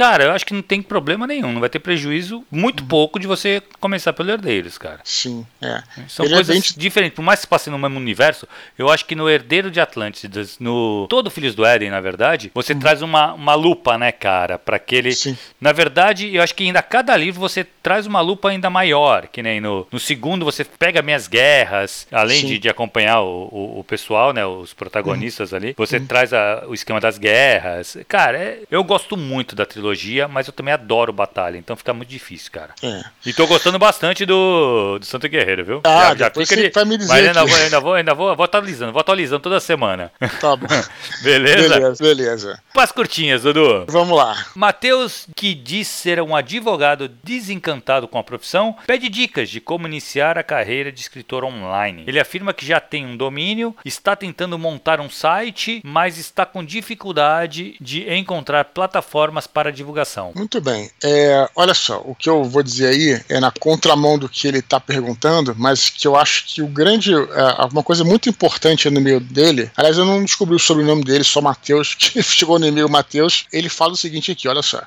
[0.00, 1.52] Cara, eu acho que não tem problema nenhum.
[1.52, 5.00] Não vai ter prejuízo muito pouco de você começar pelo Herdeiros, cara.
[5.04, 5.82] Sim, é.
[6.08, 6.72] São ele é coisas é bem...
[6.74, 7.16] diferentes.
[7.16, 8.48] Por mais que se passe no mesmo universo,
[8.78, 12.72] eu acho que no Herdeiro de Atlântidas, no todo Filhos do Éden, na verdade, você
[12.72, 12.78] hum.
[12.78, 15.12] traz uma, uma lupa, né, cara, para aquele.
[15.12, 15.36] Sim.
[15.60, 19.42] Na verdade, eu acho que ainda cada livro você traz uma lupa ainda maior, que
[19.42, 23.84] nem no, no segundo você pega minhas guerras, além de, de acompanhar o, o, o,
[23.84, 25.58] pessoal, né, os protagonistas uhum.
[25.58, 26.06] ali, você uhum.
[26.06, 27.98] traz a, o esquema das guerras.
[28.08, 29.89] Cara, é, eu gosto muito da trilogia,
[30.28, 32.74] mas eu também adoro Batalha, então fica muito difícil, cara.
[32.82, 33.02] É.
[33.24, 35.80] E tô gostando bastante do, do Santo Guerreiro, viu?
[35.84, 38.36] Ah, já, já fica ali, vai me dizer mas ainda vou, ainda, vou, ainda vou,
[38.36, 40.12] vou atualizando, vou atualizando toda semana.
[40.40, 40.66] Tá bom.
[41.22, 41.68] beleza?
[41.68, 42.62] Beleza, beleza.
[42.72, 43.86] Pas curtinhas, Dudu.
[43.88, 44.46] Vamos lá.
[44.54, 50.38] Matheus, que diz ser um advogado desencantado com a profissão, pede dicas de como iniciar
[50.38, 52.04] a carreira de escritor online.
[52.06, 56.64] Ele afirma que já tem um domínio, está tentando montar um site, mas está com
[56.64, 60.32] dificuldade de encontrar plataformas para divulgação.
[60.34, 60.90] Muito bem.
[61.02, 64.58] É, olha só, o que eu vou dizer aí é na contramão do que ele
[64.58, 67.12] está perguntando, mas que eu acho que o grande.
[67.14, 71.24] É, uma coisa muito importante no e-mail dele, aliás, eu não descobri o sobrenome dele,
[71.24, 74.82] só Matheus, que chegou no e-mail Matheus, ele fala o seguinte aqui, olha só.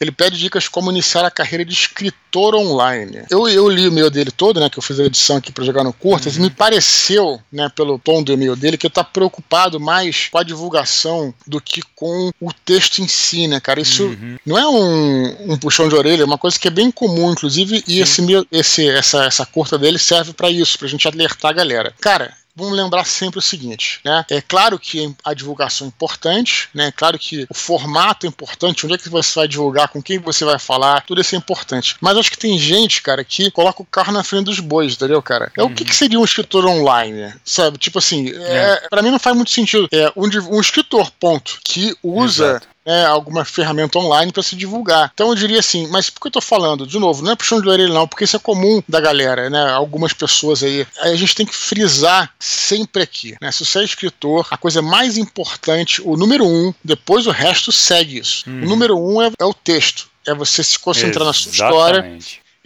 [0.00, 3.22] Ele pede dicas como iniciar a carreira de escritor online.
[3.30, 4.70] Eu, eu li o e-mail dele todo, né?
[4.70, 6.40] Que eu fiz a edição aqui para jogar no Curtas, uhum.
[6.40, 10.38] e me pareceu, né, pelo tom do e-mail dele, que ele tá preocupado mais com
[10.38, 13.80] a divulgação do que com o texto em si, né, cara?
[13.80, 14.38] Isso uhum.
[14.44, 17.82] não é um, um, puxão de orelha, é uma coisa que é bem comum, inclusive,
[17.86, 18.22] e esse,
[18.52, 21.94] esse, essa, essa curta dele serve para isso, pra gente alertar a galera.
[22.00, 24.24] Cara, vamos lembrar sempre o seguinte, né?
[24.28, 26.88] É claro que a divulgação é importante, né?
[26.88, 30.18] É claro que o formato é importante, onde é que você vai divulgar, com quem
[30.18, 31.96] você vai falar, tudo isso é importante.
[32.00, 35.22] Mas acho que tem gente, cara, que coloca o carro na frente dos bois, entendeu,
[35.22, 35.52] cara?
[35.56, 35.70] É uhum.
[35.70, 37.78] o que, que, seria um escritor online, sabe?
[37.78, 38.80] Tipo assim, é.
[38.84, 39.88] é para mim não faz muito sentido.
[39.92, 45.10] É um, um escritor, ponto, que usa Exato né, alguma ferramenta online para se divulgar.
[45.12, 46.86] Então eu diria assim, mas por que eu tô falando?
[46.86, 49.70] De novo, não é puxão de orelha não, porque isso é comum da galera, né?
[49.72, 50.86] Algumas pessoas aí.
[51.00, 53.52] aí a gente tem que frisar sempre aqui, né?
[53.52, 58.18] Se você é escritor, a coisa mais importante, o número um, depois o resto segue
[58.18, 58.48] isso.
[58.48, 58.62] Hum.
[58.62, 61.26] O número um é, é o texto é você se concentrar Exatamente.
[61.26, 62.18] na sua história,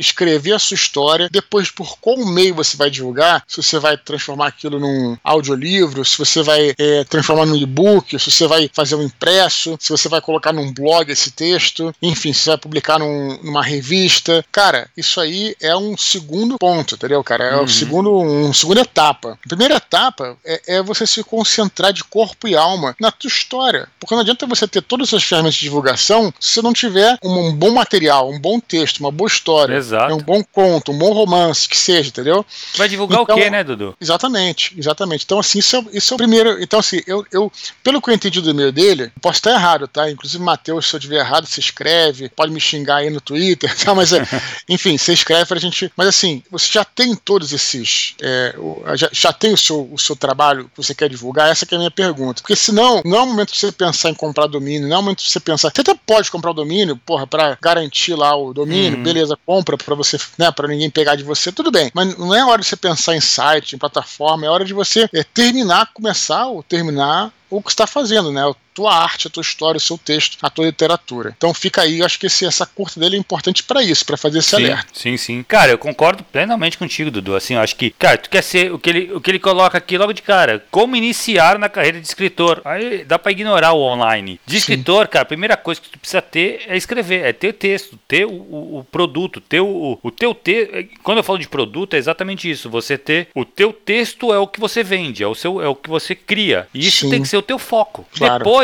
[0.03, 4.49] escrever a sua história, depois por qual meio você vai divulgar, se você vai transformar
[4.49, 9.03] aquilo num audiolivro, se você vai é, transformar num e-book, se você vai fazer um
[9.03, 13.39] impresso, se você vai colocar num blog esse texto, enfim, se você vai publicar num,
[13.43, 14.45] numa revista.
[14.51, 17.45] Cara, isso aí é um segundo ponto, entendeu, cara?
[17.45, 17.65] É uhum.
[17.65, 19.39] um segundo, um segunda etapa.
[19.45, 23.89] A primeira etapa é, é você se concentrar de corpo e alma na tua história.
[23.99, 27.49] Porque não adianta você ter todas essas ferramentas de divulgação se você não tiver um,
[27.49, 29.75] um bom material, um bom texto, uma boa história.
[29.75, 29.92] Exato.
[29.93, 30.13] Exato.
[30.13, 32.45] É um bom conto, um bom romance, que seja, entendeu?
[32.77, 33.95] Vai divulgar então, o quê, né, Dudu?
[34.01, 35.25] Exatamente, exatamente.
[35.25, 36.63] Então, assim, isso é, isso é o primeiro.
[36.63, 40.11] Então, assim, eu, eu, pelo que eu entendi do e-mail dele, posso estar errado, tá?
[40.11, 43.95] Inclusive, Matheus, se eu estiver errado, se escreve, pode me xingar aí no Twitter, tá?
[43.95, 44.27] Mas, é,
[44.69, 45.93] enfim, você escreve pra gente.
[45.97, 48.15] Mas, assim, você já tem todos esses.
[48.21, 48.55] É,
[48.95, 51.51] já, já tem o seu, o seu trabalho que você quer divulgar?
[51.51, 52.41] Essa é a minha pergunta.
[52.41, 55.03] Porque senão, não é o momento de você pensar em comprar domínio, não é o
[55.03, 55.71] momento de você pensar.
[55.75, 59.03] Você até pode comprar o domínio, porra, pra garantir lá o domínio, uhum.
[59.03, 61.91] beleza, compra para você, né, para ninguém pegar de você, tudo bem.
[61.95, 65.09] Mas não é hora de você pensar em site, em plataforma, é hora de você
[65.13, 68.43] é, terminar, começar ou terminar o que está fazendo, né?
[68.75, 71.35] Tua arte, a tua história, o seu texto, a tua literatura.
[71.37, 74.17] Então fica aí, eu acho que esse, essa curta dele é importante para isso, para
[74.17, 74.87] fazer esse sim, alerta.
[74.93, 75.45] Sim, sim.
[75.47, 77.35] Cara, eu concordo plenamente contigo, Dudu.
[77.35, 79.79] Assim, eu acho que, cara, tu quer ser o que ele, o que ele coloca
[79.79, 82.63] aqui logo de cara, como iniciar na carreira de escritor.
[82.65, 84.41] Aí dá para ignorar o online.
[84.47, 85.13] De escritor, sim.
[85.13, 88.31] cara, a primeira coisa que tu precisa ter é escrever, é ter texto, ter o,
[88.31, 90.73] o, o produto, ter o, o teu texto.
[91.03, 92.71] Quando eu falo de produto, é exatamente isso.
[92.71, 95.75] Você ter o teu texto é o que você vende, é o seu, é o
[95.75, 96.69] que você cria.
[96.75, 97.11] E isso sim.
[97.11, 98.07] tem que ser o teu foco.
[98.17, 98.39] Claro.
[98.39, 98.62] Depois,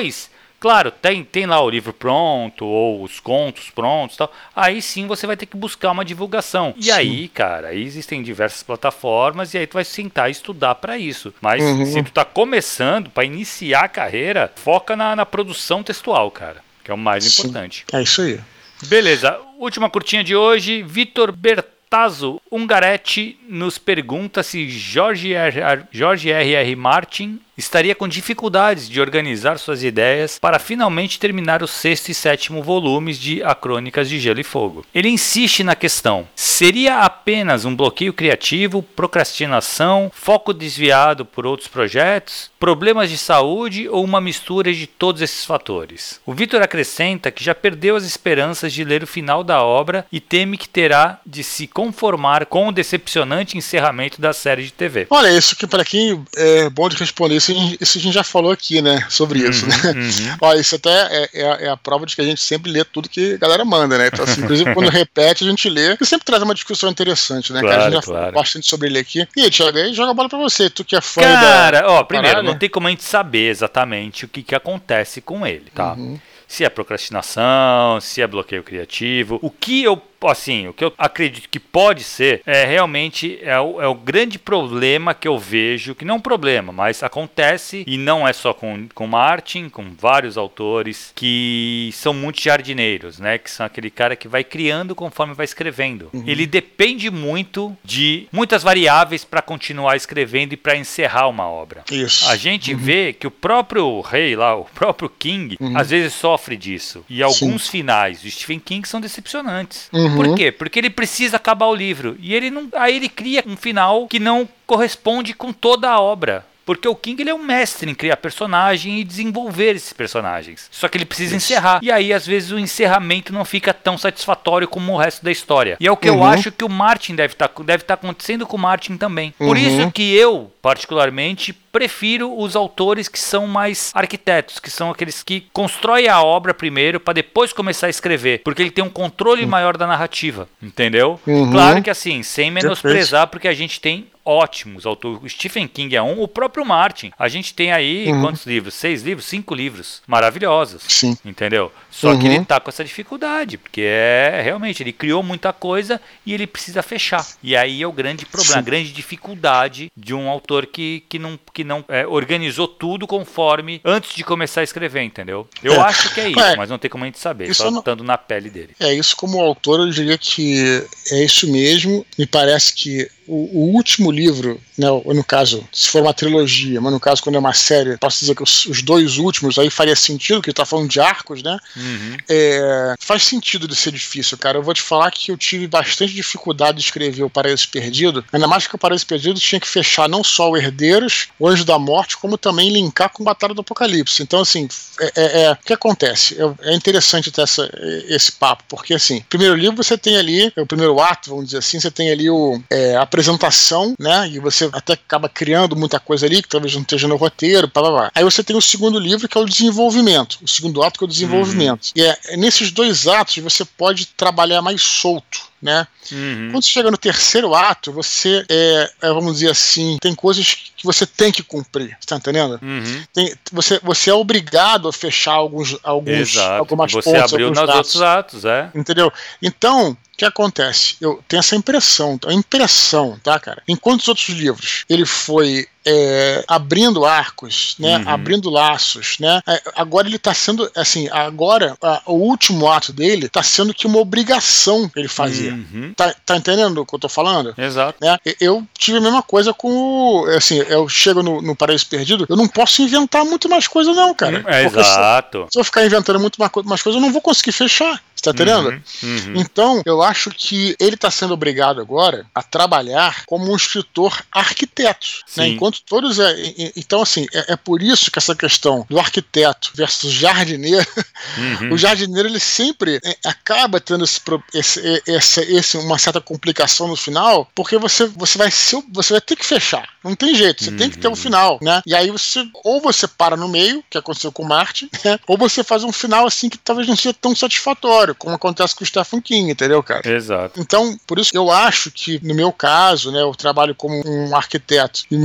[0.60, 4.32] claro, tem, tem lá o livro pronto, ou os contos prontos tal.
[4.54, 6.74] Aí sim você vai ter que buscar uma divulgação.
[6.76, 6.90] E sim.
[6.90, 11.32] aí, cara, aí existem diversas plataformas e aí tu vai sentar e estudar para isso.
[11.40, 11.86] Mas uhum.
[11.86, 16.62] se tu tá começando, para iniciar a carreira, foca na, na produção textual, cara.
[16.84, 17.42] Que é o mais sim.
[17.42, 17.84] importante.
[17.92, 18.40] É isso aí.
[18.86, 19.38] Beleza.
[19.58, 25.84] Última curtinha de hoje, Vitor Bertazzo Ungaretti nos pergunta se Jorge R.
[25.90, 26.54] Jorge R.
[26.54, 26.76] R.
[26.76, 32.62] Martin estaria com dificuldades de organizar suas ideias para finalmente terminar os sexto e sétimo
[32.62, 34.86] volumes de A Crônicas de Gelo e Fogo.
[34.94, 42.50] Ele insiste na questão: seria apenas um bloqueio criativo, procrastinação, foco desviado por outros projetos,
[42.60, 46.20] problemas de saúde ou uma mistura de todos esses fatores?
[46.24, 50.20] O Vitor acrescenta que já perdeu as esperanças de ler o final da obra e
[50.20, 55.06] teme que terá de se conformar com o decepcionante encerramento da série de TV.
[55.10, 58.24] Olha, isso que para quem é bom de responder isso isso, isso a gente já
[58.24, 59.06] falou aqui, né?
[59.08, 60.00] Sobre isso, uhum, né?
[60.00, 60.36] Uhum.
[60.40, 63.08] Ó, isso até é, é, é, a prova de que a gente sempre lê tudo
[63.08, 64.08] que a galera manda, né?
[64.12, 67.60] Então, assim, inclusive, quando repete, a gente lê e sempre traz uma discussão interessante, né?
[67.60, 68.20] Claro, que a gente já claro.
[68.20, 69.26] falou bastante sobre ele aqui.
[69.36, 72.04] E, Thiago, aí joga a bola pra você, tu que é fã Cara, da, ó,
[72.04, 72.50] primeiro, parada.
[72.50, 75.94] não tem como a gente saber exatamente o que, que acontece com ele, tá?
[75.94, 76.18] Uhum.
[76.46, 79.38] Se é procrastinação, se é bloqueio criativo.
[79.42, 83.80] O que eu assim, o que eu acredito que pode ser é realmente é o,
[83.80, 87.96] é o grande problema que eu vejo, que não é um problema, mas acontece e
[87.96, 93.38] não é só com, com Martin, com vários autores que são muito jardineiros, né?
[93.38, 96.08] Que são aquele cara que vai criando conforme vai escrevendo.
[96.12, 96.24] Uhum.
[96.26, 101.84] Ele depende muito de muitas variáveis para continuar escrevendo e para encerrar uma obra.
[101.90, 102.28] Isso.
[102.28, 102.78] A gente uhum.
[102.78, 105.76] vê que o próprio rei lá, o próprio King, uhum.
[105.76, 107.04] às vezes sofre disso.
[107.08, 107.70] E alguns Sim.
[107.70, 109.88] finais do Stephen King são decepcionantes.
[109.92, 110.07] Uhum.
[110.08, 110.16] Uhum.
[110.16, 110.52] Por quê?
[110.52, 112.16] Porque ele precisa acabar o livro.
[112.20, 112.68] E ele não.
[112.74, 116.46] Aí ele cria um final que não corresponde com toda a obra.
[116.68, 120.68] Porque o King ele é um mestre em criar personagem e desenvolver esses personagens.
[120.70, 121.46] Só que ele precisa Isso.
[121.46, 121.80] encerrar.
[121.82, 125.78] E aí, às vezes, o encerramento não fica tão satisfatório como o resto da história.
[125.80, 126.16] E é o que uhum.
[126.16, 129.32] eu acho que o Martin deve estar tá, deve tá acontecendo com o Martin também.
[129.40, 129.46] Uhum.
[129.46, 135.22] Por isso que eu, particularmente, prefiro os autores que são mais arquitetos, que são aqueles
[135.22, 139.44] que constroem a obra primeiro para depois começar a escrever, porque ele tem um controle
[139.44, 139.48] uhum.
[139.48, 141.18] maior da narrativa, entendeu?
[141.26, 141.50] Uhum.
[141.50, 145.22] Claro que assim, sem menosprezar, porque a gente tem ótimos autores.
[145.22, 147.10] O Stephen King é um, o próprio Martin.
[147.18, 148.20] A gente tem aí uhum.
[148.20, 148.74] quantos livros?
[148.74, 149.24] Seis livros?
[149.24, 150.82] Cinco livros maravilhosos.
[150.86, 151.16] Sim.
[151.24, 151.72] Entendeu?
[151.90, 152.18] Só uhum.
[152.18, 156.46] que ele tá com essa dificuldade, porque é realmente, ele criou muita coisa e ele
[156.46, 157.26] precisa fechar.
[157.42, 158.58] E aí é o grande problema, Sim.
[158.58, 163.80] a grande dificuldade de um autor que, que não, que não é, organizou tudo conforme
[163.84, 165.48] antes de começar a escrever, entendeu?
[165.62, 165.78] Eu é.
[165.78, 166.56] acho que é isso, é.
[166.56, 167.78] mas não tem como a gente saber, isso só não...
[167.78, 168.74] estando na pele dele.
[168.78, 172.04] É, isso como autor eu diria que é isso mesmo.
[172.18, 176.80] Me parece que o, o, último livro, né, ou no caso, se for uma trilogia,
[176.80, 179.70] mas no caso, quando é uma série, posso dizer que os, os dois últimos aí
[179.70, 181.58] faria sentido, que ele tá falando de arcos, né?
[181.76, 182.16] Uhum.
[182.28, 184.58] É, faz sentido de ser difícil, cara.
[184.58, 188.48] Eu vou te falar que eu tive bastante dificuldade de escrever o Paraíso Perdido, ainda
[188.48, 191.78] mais que o Paraíso Perdido tinha que fechar não só o Herdeiros, o Anjo da
[191.78, 194.22] Morte, como também linkar com Batalha do Apocalipse.
[194.22, 194.68] Então, assim,
[195.00, 196.36] é, é, é o que acontece?
[196.62, 197.70] É, interessante ter essa,
[198.08, 201.58] esse papo, porque, assim, primeiro livro você tem ali, é o primeiro ato, vamos dizer
[201.58, 204.28] assim, você tem ali o, é, a apresentação, né?
[204.30, 207.82] E você até acaba criando muita coisa ali que talvez não esteja no roteiro, blá,
[207.82, 208.10] blá, blá.
[208.14, 211.06] Aí você tem o segundo livro que é o desenvolvimento, o segundo ato que é
[211.06, 211.86] o desenvolvimento.
[211.86, 211.92] Uhum.
[211.96, 215.86] E é, nesses dois atos você pode trabalhar mais solto né?
[216.12, 216.48] Uhum.
[216.52, 220.84] Quando você chega no terceiro ato, você é, é, vamos dizer assim, tem coisas que
[220.84, 222.58] você tem que cumprir, tá entendendo?
[222.62, 223.04] Uhum.
[223.12, 226.60] Tem, você, você é obrigado a fechar alguns, alguns Exato.
[226.60, 228.70] algumas você pontas, abriu nos outros atos, é.
[228.74, 229.12] Entendeu?
[229.42, 230.96] Então, o que acontece?
[231.00, 233.62] Eu tenho essa impressão, a impressão, tá, cara?
[233.68, 238.08] Enquanto os outros livros ele foi é, abrindo arcos, né, uhum.
[238.08, 239.40] abrindo laços, né.
[239.48, 243.86] É, agora ele está sendo, assim, agora a, o último ato dele está sendo que
[243.86, 245.52] uma obrigação ele fazia.
[245.52, 245.94] Uhum.
[245.96, 247.54] Tá, tá, entendendo o que eu tô falando?
[247.56, 247.98] Exato.
[248.02, 248.18] Né?
[248.38, 252.36] Eu tive a mesma coisa com o, assim, eu chego no, no Paraíso Perdido, eu
[252.36, 254.44] não posso inventar muito mais coisa não, cara.
[254.46, 255.44] É, exato.
[255.46, 258.00] Se, se, eu ficar inventando muito mais, mais coisa, eu não vou conseguir fechar.
[258.18, 258.70] Você tá entendendo?
[258.70, 259.34] Uhum, uhum.
[259.36, 265.06] Então, eu acho que ele está sendo obrigado agora a trabalhar como um escritor arquiteto.
[265.36, 265.48] Né?
[265.48, 266.18] Enquanto todos.
[266.18, 266.34] É,
[266.76, 270.86] então, assim, é, é, por isso que essa questão do arquiteto versus jardineiro,
[271.60, 271.72] uhum.
[271.72, 274.20] o jardineiro ele sempre é, acaba tendo esse,
[274.54, 279.36] esse, esse, esse, uma certa complicação no final, porque você, você, vai, você vai ter
[279.36, 279.88] que fechar.
[280.02, 280.76] Não tem jeito, você uhum.
[280.76, 281.16] tem que ter um uhum.
[281.16, 281.82] final, né?
[281.86, 285.18] E aí você, ou você para no meio, que aconteceu com Marte, né?
[285.26, 288.84] ou você faz um final assim que talvez não seja tão satisfatório, como acontece com
[288.84, 290.08] o Stephen King, entendeu, cara?
[290.08, 290.60] Exato.
[290.60, 295.02] Então, por isso eu acho que, no meu caso, né, eu trabalho como um arquiteto
[295.10, 295.16] e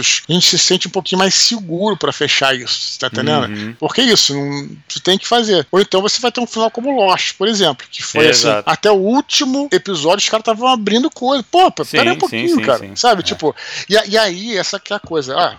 [0.00, 3.48] a gente se sente um pouquinho mais seguro para fechar isso, tá entendendo?
[3.48, 3.76] Uhum.
[3.78, 5.66] Porque é isso, não, tu tem que fazer.
[5.70, 8.68] Ou então você vai ter um final como Lost, por exemplo, que foi assim, Exato.
[8.68, 11.44] até o último episódio os caras estavam abrindo coisa.
[11.50, 12.96] Pô, peraí um pouquinho, sim, sim, cara, sim.
[12.96, 13.20] sabe?
[13.20, 13.24] É.
[13.24, 13.54] Tipo,
[13.88, 15.36] e, e, aí, essa que é a coisa.
[15.36, 15.56] Ah,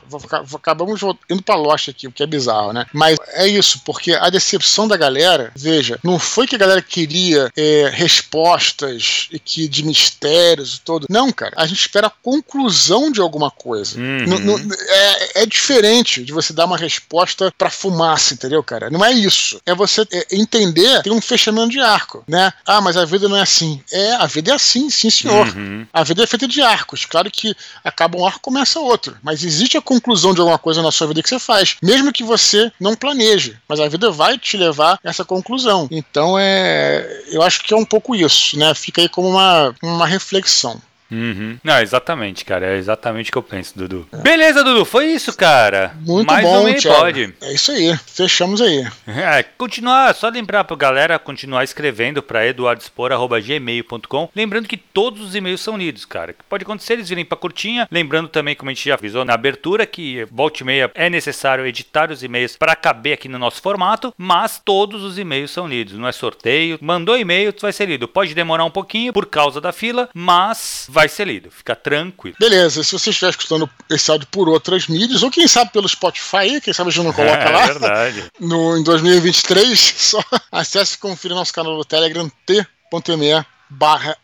[0.56, 2.86] acabamos indo pra Lost aqui, o que é bizarro, né?
[2.94, 7.50] Mas é isso, porque a decepção da galera, veja, não foi que a galera queria
[7.56, 11.08] é, respostas e que de mistérios e todo.
[11.10, 14.00] Não, cara, a gente espera a conclusão de alguma coisa.
[14.28, 14.54] Uhum.
[14.54, 14.70] Uhum.
[14.88, 18.90] é, é, diferente de você dar uma resposta pra fumaça, entendeu, cara?
[18.90, 19.60] Não é isso.
[19.66, 22.52] É você é, entender, tem um fechamento de arco, né?
[22.66, 23.82] Ah, mas a vida não é assim.
[23.92, 25.48] É, a vida é assim, sim, senhor.
[25.48, 25.86] Uhum.
[25.94, 27.06] A vida é feita de arcos.
[27.06, 29.18] Claro que acaba um arco, começa outro.
[29.22, 32.24] Mas existe a conclusão de alguma coisa na sua vida que você faz, mesmo que
[32.24, 33.58] você não planeje.
[33.68, 35.88] Mas a vida vai te levar a essa conclusão.
[35.92, 37.24] Então é.
[37.28, 38.74] Eu acho que é um pouco isso, né?
[38.74, 40.82] Fica aí como uma, uma reflexão.
[41.14, 41.58] Uhum.
[41.64, 42.66] Não, exatamente, cara.
[42.66, 44.08] É exatamente o que eu penso, Dudu.
[44.12, 44.18] É.
[44.18, 44.84] Beleza, Dudu.
[44.84, 45.94] Foi isso, cara.
[46.02, 47.34] Muito Mais bom, um pode.
[47.42, 47.96] É isso aí.
[48.08, 48.84] Fechamos aí.
[49.24, 54.30] É, continuar, só lembrar pra galera continuar escrevendo pra eduardespor.gmail.com.
[54.36, 56.36] Lembrando que todos os e-mails são lidos, cara.
[56.50, 57.88] Pode acontecer eles virem pra curtinha.
[57.92, 61.66] Lembrando também, como a gente já avisou na abertura, que volta e meia é necessário
[61.66, 65.94] editar os e-mails para caber aqui no nosso formato, mas todos os e-mails são lidos.
[65.94, 66.78] Não é sorteio.
[66.82, 68.08] Mandou e-mail, vai ser lido.
[68.08, 72.36] Pode demorar um pouquinho por causa da fila, mas vai vai ser lido, fica tranquilo.
[72.40, 76.62] Beleza, se você estiver escutando esse áudio por outras mídias, ou quem sabe pelo Spotify,
[76.62, 77.64] quem sabe a gente não coloca é, lá.
[77.64, 78.26] É verdade.
[78.40, 84.16] No, em 2023, só acesse e confira nosso canal do Telegram t.me barra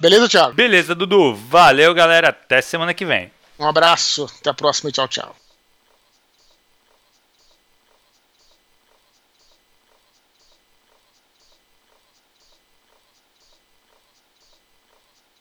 [0.00, 0.54] Beleza, Thiago?
[0.54, 1.34] Beleza, Dudu.
[1.34, 2.28] Valeu, galera.
[2.28, 3.30] Até semana que vem.
[3.58, 5.47] Um abraço, até a próxima e tchau, tchau.